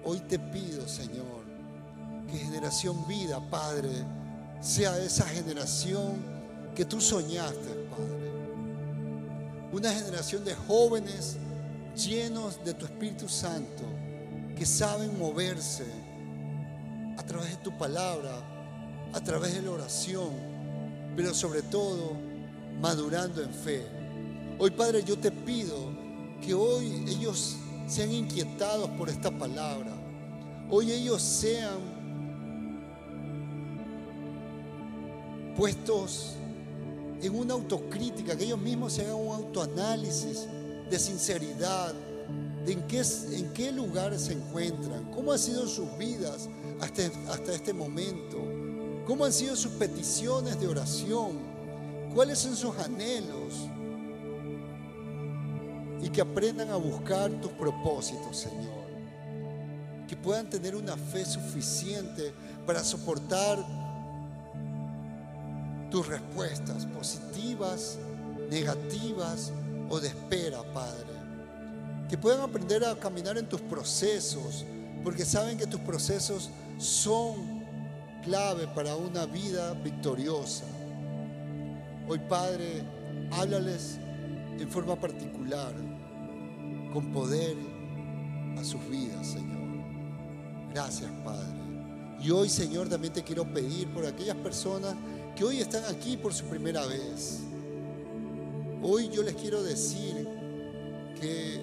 [0.03, 1.45] Hoy te pido, Señor,
[2.29, 3.89] que generación vida, Padre,
[4.59, 6.17] sea esa generación
[6.75, 8.31] que tú soñaste, Padre.
[9.71, 11.37] Una generación de jóvenes
[11.95, 13.83] llenos de tu Espíritu Santo,
[14.57, 15.85] que saben moverse
[17.17, 18.41] a través de tu palabra,
[19.13, 20.31] a través de la oración,
[21.15, 22.24] pero sobre todo
[22.81, 23.85] madurando en fe.
[24.59, 25.75] Hoy, Padre, yo te pido
[26.41, 27.57] que hoy ellos
[27.87, 29.93] sean inquietados por esta palabra.
[30.69, 31.95] Hoy ellos sean
[35.55, 36.35] puestos
[37.21, 40.47] en una autocrítica, que ellos mismos se hagan un autoanálisis
[40.89, 41.93] de sinceridad,
[42.65, 46.49] de en qué, en qué lugar se encuentran, cómo han sido sus vidas
[46.81, 48.37] hasta, hasta este momento,
[49.05, 51.39] cómo han sido sus peticiones de oración,
[52.15, 53.53] cuáles son sus anhelos
[56.01, 58.85] y que aprendan a buscar tus propósitos, Señor.
[60.07, 62.33] Que puedan tener una fe suficiente
[62.65, 63.57] para soportar
[65.91, 67.97] tus respuestas positivas,
[68.49, 69.51] negativas,
[69.89, 71.13] o de espera, Padre.
[72.09, 74.65] Que puedan aprender a caminar en tus procesos,
[75.03, 77.65] porque saben que tus procesos son
[78.23, 80.65] clave para una vida victoriosa.
[82.07, 82.83] Hoy, Padre,
[83.31, 83.97] háblales
[84.59, 85.73] en forma particular,
[86.93, 87.55] con poder
[88.57, 89.83] a sus vidas, Señor.
[90.73, 91.59] Gracias, Padre.
[92.21, 94.95] Y hoy, Señor, también te quiero pedir por aquellas personas
[95.35, 97.45] que hoy están aquí por su primera vez
[98.87, 100.27] Hoy yo les quiero decir
[101.19, 101.59] que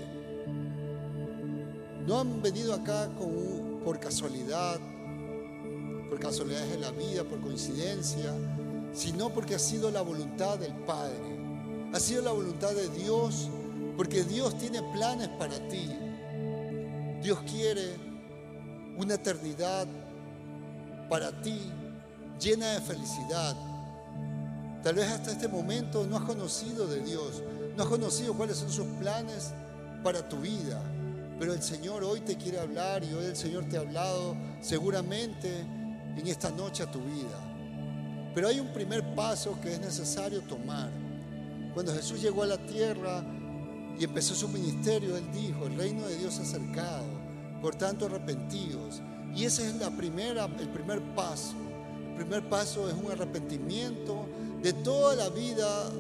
[2.05, 3.09] no han venido acá
[3.85, 4.81] por casualidad,
[6.09, 8.35] por casualidades de la vida, por coincidencia,
[8.93, 11.19] sino porque ha sido la voluntad del Padre,
[11.93, 13.49] ha sido la voluntad de Dios,
[13.97, 15.91] porque Dios tiene planes para ti.
[17.23, 17.95] Dios quiere
[18.97, 19.87] una eternidad
[21.09, 21.61] para ti
[22.41, 23.57] llena de felicidad,
[24.83, 27.41] Tal vez hasta este momento no has conocido de Dios,
[27.77, 29.53] no has conocido cuáles son sus planes
[30.03, 30.83] para tu vida.
[31.39, 35.61] Pero el Señor hoy te quiere hablar y hoy el Señor te ha hablado seguramente
[35.61, 37.52] en esta noche a tu vida.
[38.35, 40.91] Pero hay un primer paso que es necesario tomar.
[41.75, 43.25] Cuando Jesús llegó a la tierra,
[43.99, 47.05] y empezó su ministerio, él dijo, el reino de Dios ha acercado,
[47.61, 49.03] por tanto arrepentidos.
[49.35, 51.55] Y ese es la primera, el primer paso.
[52.11, 54.27] El primer paso es un arrepentimiento
[54.63, 55.91] de toda la vida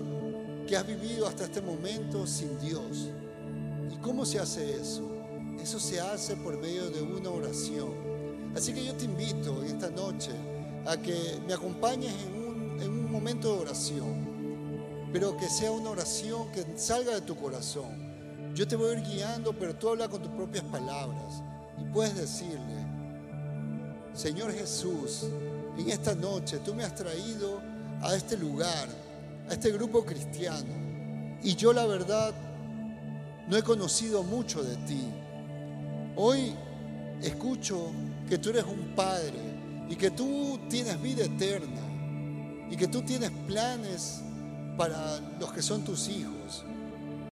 [0.67, 3.09] que has vivido hasta este momento sin Dios.
[3.93, 5.09] ¿Y cómo se hace eso?
[5.61, 7.91] Eso se hace por medio de una oración.
[8.55, 10.31] Así que yo te invito esta noche
[10.87, 15.91] a que me acompañes en un, en un momento de oración, pero que sea una
[15.91, 18.13] oración que salga de tu corazón.
[18.55, 21.43] Yo te voy a ir guiando, pero tú habla con tus propias palabras
[21.79, 22.87] y puedes decirle,
[24.15, 25.27] Señor Jesús,
[25.79, 27.61] en esta noche tú me has traído
[28.03, 28.89] a este lugar,
[29.49, 32.35] a este grupo cristiano, y yo la verdad
[33.49, 35.03] no he conocido mucho de ti.
[36.17, 36.55] Hoy
[37.23, 37.91] escucho
[38.29, 39.39] que tú eres un padre
[39.89, 41.83] y que tú tienes vida eterna
[42.71, 44.23] y que tú tienes planes
[44.77, 46.41] para los que son tus hijos.